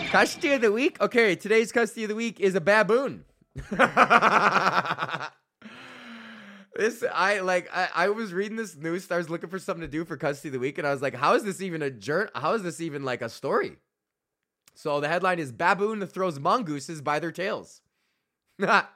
Custody 0.08 0.52
of 0.52 0.60
the 0.60 0.70
week. 0.70 1.00
Okay, 1.00 1.34
today's 1.34 1.72
custody 1.72 2.04
of 2.04 2.10
the 2.10 2.14
week 2.14 2.40
is 2.40 2.54
a 2.54 2.60
baboon. 2.60 3.24
this 6.76 7.02
I 7.10 7.40
like. 7.40 7.70
I, 7.74 7.88
I 7.94 8.08
was 8.10 8.34
reading 8.34 8.58
this 8.58 8.76
news. 8.76 9.10
I 9.10 9.16
was 9.16 9.30
looking 9.30 9.48
for 9.48 9.58
something 9.58 9.80
to 9.80 9.88
do 9.88 10.04
for 10.04 10.18
custody 10.18 10.50
of 10.50 10.52
the 10.52 10.58
week, 10.58 10.76
and 10.76 10.86
I 10.86 10.90
was 10.90 11.00
like, 11.00 11.14
"How 11.14 11.34
is 11.34 11.42
this 11.42 11.62
even 11.62 11.80
a 11.80 11.90
journal? 11.90 12.30
How 12.34 12.52
is 12.52 12.62
this 12.62 12.82
even 12.82 13.02
like 13.02 13.22
a 13.22 13.30
story?" 13.30 13.78
So 14.74 15.00
the 15.00 15.08
headline 15.08 15.38
is 15.38 15.52
Baboon 15.52 16.06
throws 16.06 16.38
mongooses 16.38 17.00
by 17.00 17.18
their 17.18 17.32
tails. 17.32 17.80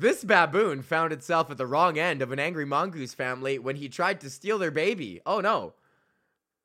this 0.00 0.24
baboon 0.24 0.82
found 0.82 1.12
itself 1.12 1.50
at 1.50 1.56
the 1.56 1.66
wrong 1.66 1.98
end 1.98 2.20
of 2.20 2.30
an 2.30 2.38
angry 2.38 2.66
mongoose 2.66 3.14
family 3.14 3.58
when 3.58 3.76
he 3.76 3.88
tried 3.88 4.20
to 4.20 4.30
steal 4.30 4.58
their 4.58 4.70
baby. 4.70 5.20
Oh 5.24 5.40
no. 5.40 5.72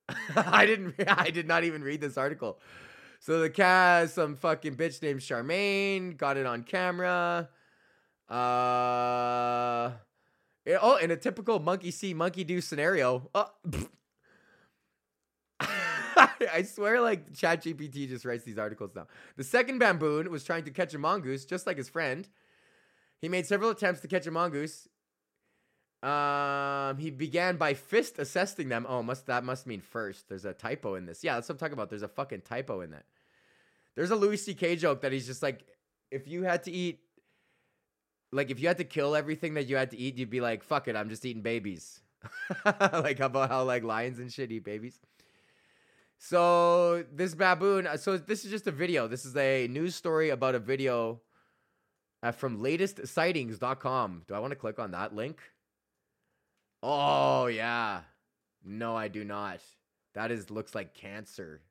I 0.36 0.66
didn't 0.66 0.96
I 1.08 1.30
did 1.30 1.48
not 1.48 1.64
even 1.64 1.84
read 1.84 2.02
this 2.02 2.18
article. 2.18 2.60
So 3.20 3.40
the 3.40 3.50
cat, 3.50 4.10
some 4.10 4.36
fucking 4.36 4.76
bitch 4.76 5.02
named 5.02 5.22
Charmaine, 5.22 6.18
got 6.18 6.38
it 6.38 6.46
on 6.46 6.64
camera. 6.64 7.50
Uh 8.30 9.92
oh, 10.82 10.98
in 11.02 11.12
a 11.12 11.18
typical 11.18 11.60
monkey 11.60 11.92
see, 11.92 12.14
monkey 12.14 12.44
do 12.44 12.60
scenario. 12.60 13.30
Uh, 13.34 13.46
I 16.54 16.64
swear, 16.64 17.00
like 17.00 17.32
ChatGPT 17.32 18.10
just 18.10 18.26
writes 18.26 18.44
these 18.44 18.58
articles 18.58 18.92
now. 18.96 19.08
The 19.38 19.44
second 19.44 19.80
baboon 19.80 20.30
was 20.32 20.44
trying 20.44 20.66
to 20.66 20.72
catch 20.72 20.94
a 20.94 21.00
mongoose, 21.00 21.46
just 21.46 21.66
like 21.66 21.78
his 21.78 21.88
friend. 21.88 22.28
He 23.22 23.30
made 23.30 23.46
several 23.46 23.70
attempts 23.70 24.02
to 24.02 24.08
catch 24.08 24.26
a 24.26 24.32
mongoose. 24.32 24.88
Um, 26.02 26.98
he 26.98 27.12
began 27.12 27.58
by 27.58 27.76
fist 27.76 28.18
assessing 28.18 28.70
them. 28.70 28.88
Oh, 28.90 29.04
must 29.04 29.28
that 29.28 29.44
must 29.44 29.68
mean 29.68 29.82
first. 29.82 30.28
There's 30.28 30.46
a 30.46 30.54
typo 30.54 30.96
in 30.96 31.06
this. 31.06 31.24
Yeah, 31.24 31.36
that's 31.36 31.48
what 31.48 31.54
I'm 31.54 31.60
talking 31.60 31.74
about. 31.74 31.92
There's 31.92 32.02
a 32.02 32.08
fucking 32.08 32.42
typo 32.42 32.82
in 32.82 32.92
that. 32.92 33.06
There's 33.96 34.10
a 34.10 34.16
Louis 34.16 34.38
C.K. 34.38 34.78
joke 34.78 35.02
that 35.02 35.12
he's 35.12 35.28
just 35.28 35.44
like, 35.44 35.64
if 36.10 36.28
you 36.28 36.44
had 36.44 36.64
to 36.64 36.72
eat, 36.72 37.02
like 38.32 38.50
if 38.50 38.60
you 38.60 38.68
had 38.68 38.78
to 38.78 38.84
kill 38.84 39.16
everything 39.16 39.54
that 39.54 39.68
you 39.68 39.76
had 39.76 39.92
to 39.92 39.98
eat, 39.98 40.18
you'd 40.18 40.30
be 40.30 40.42
like, 40.42 40.64
fuck 40.64 40.88
it, 40.88 40.96
I'm 40.96 41.10
just 41.10 41.24
eating 41.24 41.44
babies. 41.44 42.02
like 42.66 43.20
about 43.20 43.50
how 43.50 43.64
like 43.64 43.84
lions 43.84 44.18
and 44.18 44.32
shit 44.32 44.52
eat 44.52 44.64
babies. 44.64 45.00
So 46.18 47.04
this 47.14 47.36
baboon. 47.36 47.88
So 47.98 48.18
this 48.18 48.44
is 48.44 48.50
just 48.50 48.66
a 48.66 48.72
video. 48.72 49.08
This 49.08 49.26
is 49.26 49.36
a 49.36 49.68
news 49.68 49.94
story 49.94 50.30
about 50.30 50.56
a 50.56 50.60
video 50.60 51.22
uh, 52.24 52.32
from 52.32 52.62
latestsightings.com. 52.62 54.24
Do 54.28 54.34
I 54.34 54.40
want 54.40 54.52
to 54.52 54.56
click 54.56 54.80
on 54.80 54.92
that 54.92 55.16
link? 55.16 55.40
Oh 56.84 57.48
yeah. 57.48 58.02
No, 58.64 58.96
I 58.96 59.08
do 59.08 59.24
not. 59.24 59.60
That 60.14 60.32
is 60.32 60.50
looks 60.50 60.76
like 60.76 60.94
cancer. 60.94 61.62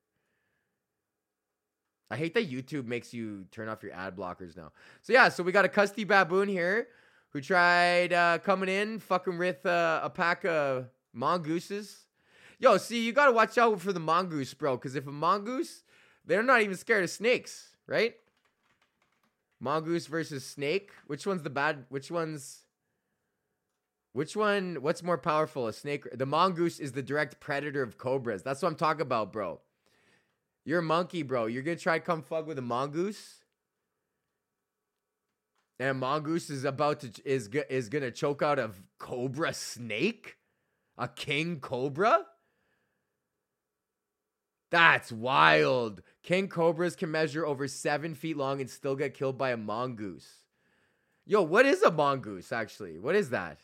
I 2.10 2.16
hate 2.16 2.34
that 2.34 2.50
YouTube 2.50 2.86
makes 2.86 3.14
you 3.14 3.44
turn 3.52 3.68
off 3.68 3.82
your 3.82 3.92
ad 3.92 4.16
blockers 4.16 4.56
now. 4.56 4.72
So 5.02 5.12
yeah, 5.12 5.28
so 5.28 5.42
we 5.44 5.52
got 5.52 5.64
a 5.64 5.68
custody 5.68 6.04
baboon 6.04 6.48
here 6.48 6.88
who 7.28 7.40
tried 7.40 8.12
uh, 8.12 8.38
coming 8.38 8.68
in, 8.68 8.98
fucking 8.98 9.38
with 9.38 9.64
uh, 9.64 10.00
a 10.02 10.10
pack 10.10 10.44
of 10.44 10.86
mongooses 11.12 12.06
Yo, 12.62 12.76
see, 12.76 13.06
you 13.06 13.12
gotta 13.12 13.32
watch 13.32 13.56
out 13.56 13.80
for 13.80 13.90
the 13.90 13.98
mongoose, 13.98 14.52
bro. 14.52 14.76
Because 14.76 14.94
if 14.94 15.06
a 15.06 15.12
mongoose, 15.12 15.82
they're 16.26 16.42
not 16.42 16.60
even 16.60 16.76
scared 16.76 17.02
of 17.02 17.08
snakes, 17.08 17.70
right? 17.86 18.16
Mongoose 19.60 20.06
versus 20.06 20.44
snake. 20.44 20.90
Which 21.06 21.26
one's 21.26 21.42
the 21.42 21.50
bad? 21.50 21.84
Which 21.90 22.10
one's? 22.10 22.64
Which 24.12 24.34
one? 24.34 24.76
What's 24.80 25.02
more 25.02 25.18
powerful? 25.18 25.68
A 25.68 25.72
snake? 25.72 26.06
The 26.12 26.26
mongoose 26.26 26.80
is 26.80 26.92
the 26.92 27.02
direct 27.02 27.38
predator 27.40 27.82
of 27.82 27.98
cobras. 27.98 28.42
That's 28.42 28.62
what 28.62 28.68
I'm 28.70 28.74
talking 28.76 29.02
about, 29.02 29.32
bro. 29.32 29.60
You're 30.64 30.80
a 30.80 30.82
monkey, 30.82 31.22
bro. 31.22 31.46
You're 31.46 31.62
gonna 31.62 31.76
try 31.76 31.98
come 31.98 32.22
fuck 32.22 32.46
with 32.46 32.58
a 32.58 32.62
mongoose, 32.62 33.44
and 35.78 35.90
a 35.90 35.94
mongoose 35.94 36.50
is 36.50 36.64
about 36.64 37.00
to 37.00 37.10
is 37.24 37.48
is 37.68 37.88
gonna 37.88 38.10
choke 38.10 38.42
out 38.42 38.58
a 38.58 38.70
cobra 38.98 39.52
snake, 39.52 40.38
a 40.98 41.08
king 41.08 41.60
cobra. 41.60 42.24
That's 44.70 45.10
wild. 45.12 46.02
King 46.22 46.48
cobras 46.48 46.96
can 46.96 47.10
measure 47.10 47.46
over 47.46 47.66
seven 47.66 48.14
feet 48.14 48.36
long 48.36 48.60
and 48.60 48.68
still 48.68 48.94
get 48.94 49.14
killed 49.14 49.38
by 49.38 49.50
a 49.50 49.56
mongoose. 49.56 50.44
Yo, 51.26 51.42
what 51.42 51.66
is 51.66 51.82
a 51.82 51.90
mongoose 51.90 52.52
actually? 52.52 52.98
What 52.98 53.14
is 53.14 53.30
that? 53.30 53.60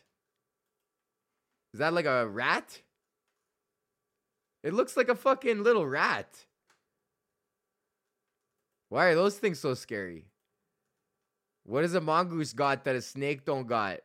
Is 1.73 1.79
that 1.79 1.93
like 1.93 2.05
a 2.05 2.27
rat? 2.27 2.81
It 4.63 4.73
looks 4.73 4.97
like 4.97 5.09
a 5.09 5.15
fucking 5.15 5.63
little 5.63 5.85
rat. 5.85 6.45
Why 8.89 9.05
are 9.05 9.15
those 9.15 9.37
things 9.37 9.59
so 9.59 9.73
scary? 9.73 10.25
What 11.63 11.81
does 11.81 11.93
a 11.93 12.01
mongoose 12.01 12.53
got 12.53 12.85
that 12.85 12.95
a 12.95 13.01
snake 13.01 13.45
don't 13.45 13.67
got? 13.67 13.99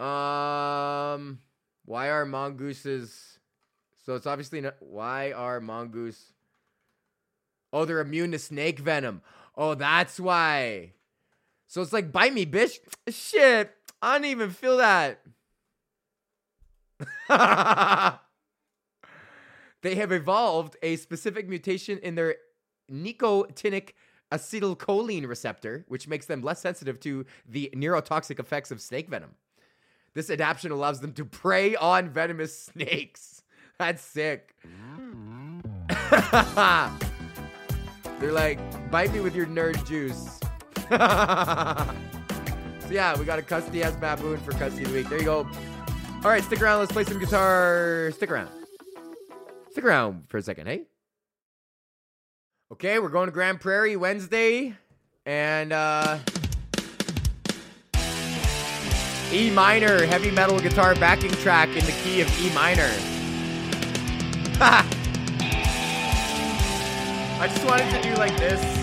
Um, 0.00 1.38
why 1.84 2.10
are 2.10 2.26
mongooses 2.26 3.38
so 4.08 4.14
it's 4.14 4.26
obviously 4.26 4.62
not. 4.62 4.76
Why 4.80 5.32
are 5.32 5.60
mongoose? 5.60 6.32
Oh, 7.72 7.84
they're 7.84 8.00
immune 8.00 8.32
to 8.32 8.38
snake 8.38 8.78
venom. 8.78 9.22
Oh, 9.56 9.74
that's 9.74 10.18
why. 10.18 10.92
So 11.66 11.82
it's 11.82 11.92
like, 11.92 12.12
bite 12.12 12.32
me, 12.32 12.46
bitch. 12.46 12.78
Shit. 13.08 13.74
I 14.00 14.14
don't 14.14 14.24
even 14.26 14.50
feel 14.50 14.78
that. 14.78 15.20
they 19.82 19.94
have 19.94 20.12
evolved 20.12 20.76
a 20.82 20.96
specific 20.96 21.48
mutation 21.48 21.98
in 21.98 22.14
their 22.14 22.36
nicotinic 22.90 23.90
acetylcholine 24.32 25.26
receptor, 25.26 25.84
which 25.88 26.08
makes 26.08 26.26
them 26.26 26.42
less 26.42 26.60
sensitive 26.60 27.00
to 27.00 27.26
the 27.48 27.70
neurotoxic 27.74 28.38
effects 28.38 28.70
of 28.70 28.80
snake 28.80 29.08
venom. 29.08 29.34
This 30.14 30.30
adaptation 30.30 30.70
allows 30.70 31.00
them 31.00 31.12
to 31.14 31.24
prey 31.24 31.76
on 31.76 32.10
venomous 32.10 32.58
snakes. 32.72 33.42
That's 33.78 34.02
sick. 34.02 34.56
They're 38.20 38.32
like, 38.32 38.58
bite 38.90 39.12
me 39.12 39.20
with 39.20 39.34
your 39.34 39.46
nerd 39.46 39.86
juice. 39.86 40.38
so 42.86 42.92
yeah, 42.92 43.18
we 43.18 43.24
got 43.24 43.38
a 43.38 43.42
custody 43.42 43.82
ass 43.82 43.94
baboon 43.96 44.38
for 44.38 44.52
custody 44.52 44.84
of 44.84 44.90
the 44.90 44.98
week. 44.98 45.08
There 45.08 45.18
you 45.18 45.24
go. 45.24 45.48
All 46.24 46.30
right, 46.30 46.42
stick 46.42 46.60
around. 46.60 46.80
Let's 46.80 46.92
play 46.92 47.04
some 47.04 47.18
guitar. 47.18 48.10
Stick 48.14 48.30
around. 48.30 48.50
Stick 49.70 49.84
around 49.84 50.24
for 50.28 50.38
a 50.38 50.42
second, 50.42 50.66
hey? 50.66 50.86
Okay, 52.72 52.98
we're 52.98 53.08
going 53.08 53.26
to 53.26 53.32
Grande 53.32 53.60
Prairie 53.60 53.96
Wednesday. 53.96 54.74
And 55.24 55.72
uh 55.72 56.18
E 59.30 59.50
minor 59.50 60.06
heavy 60.06 60.30
metal 60.30 60.58
guitar 60.58 60.94
backing 60.94 61.30
track 61.30 61.68
in 61.68 61.84
the 61.84 61.92
key 62.02 62.22
of 62.22 62.40
E 62.40 62.52
minor. 62.54 62.90
I 67.40 67.46
just 67.46 67.64
wanted 67.64 67.88
to 67.90 68.02
do 68.02 68.14
like 68.16 68.36
this. 68.36 68.77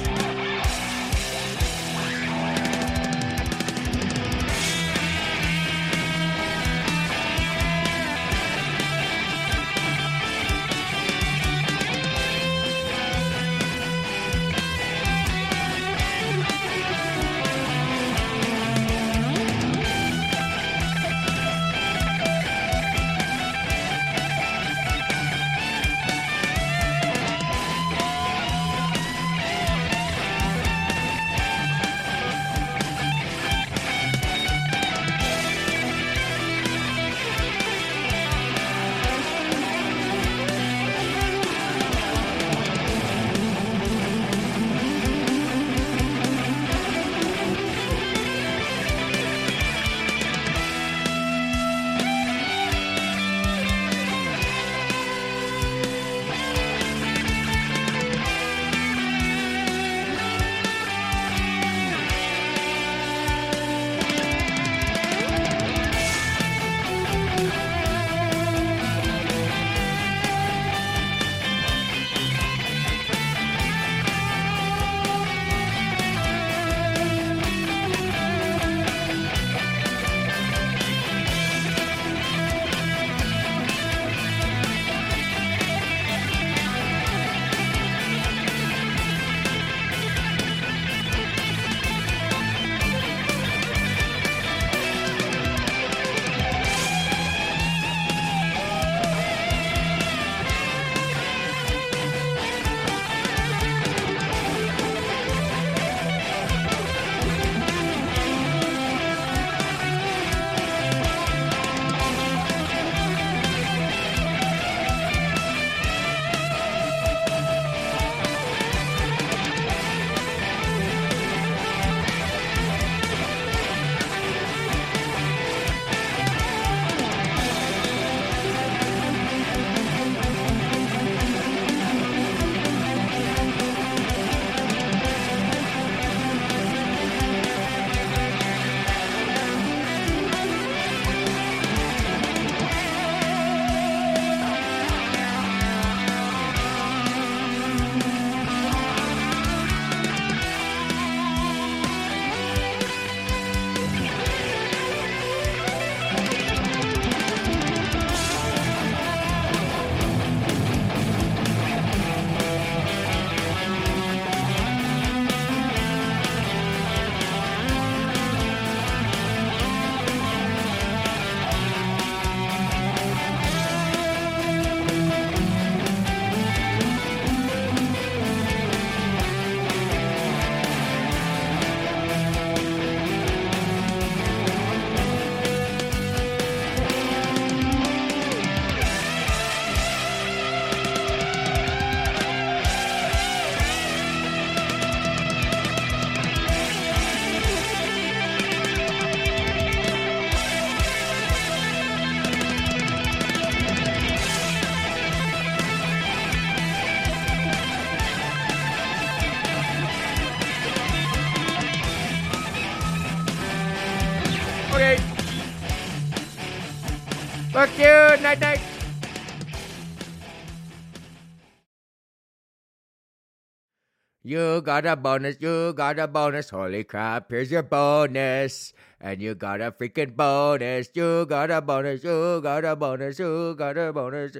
You 224.24 224.62
got 224.62 224.88
a 224.88 224.96
bonus, 224.96 225.36
you 225.40 225.74
got 225.74 226.00
a 226.00 226.08
bonus. 226.08 226.50
Holy 226.50 226.84
crap, 226.86 227.30
here's 227.30 227.52
your 227.52 227.62
bonus. 227.62 228.74
And 229.00 229.22
you 229.22 229.36
got 229.36 229.62
a 229.62 229.72
freaking 229.72 230.16
bonus. 230.16 230.90
You 230.96 231.28
got 231.28 231.52
a 231.52 231.62
bonus, 231.62 232.04
you 232.04 232.42
got 232.42 232.66
a 232.66 232.76
bonus, 232.76 233.20
you 233.20 233.54
got 233.56 233.78
a 233.78 233.94
bonus. 233.94 234.38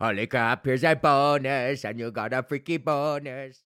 Holy 0.00 0.26
crap, 0.26 0.64
here's 0.64 0.82
a 0.82 0.96
bonus. 0.96 1.84
And 1.84 2.00
you 2.00 2.10
got 2.10 2.32
a 2.32 2.42
freaky 2.42 2.78
bonus. 2.78 3.62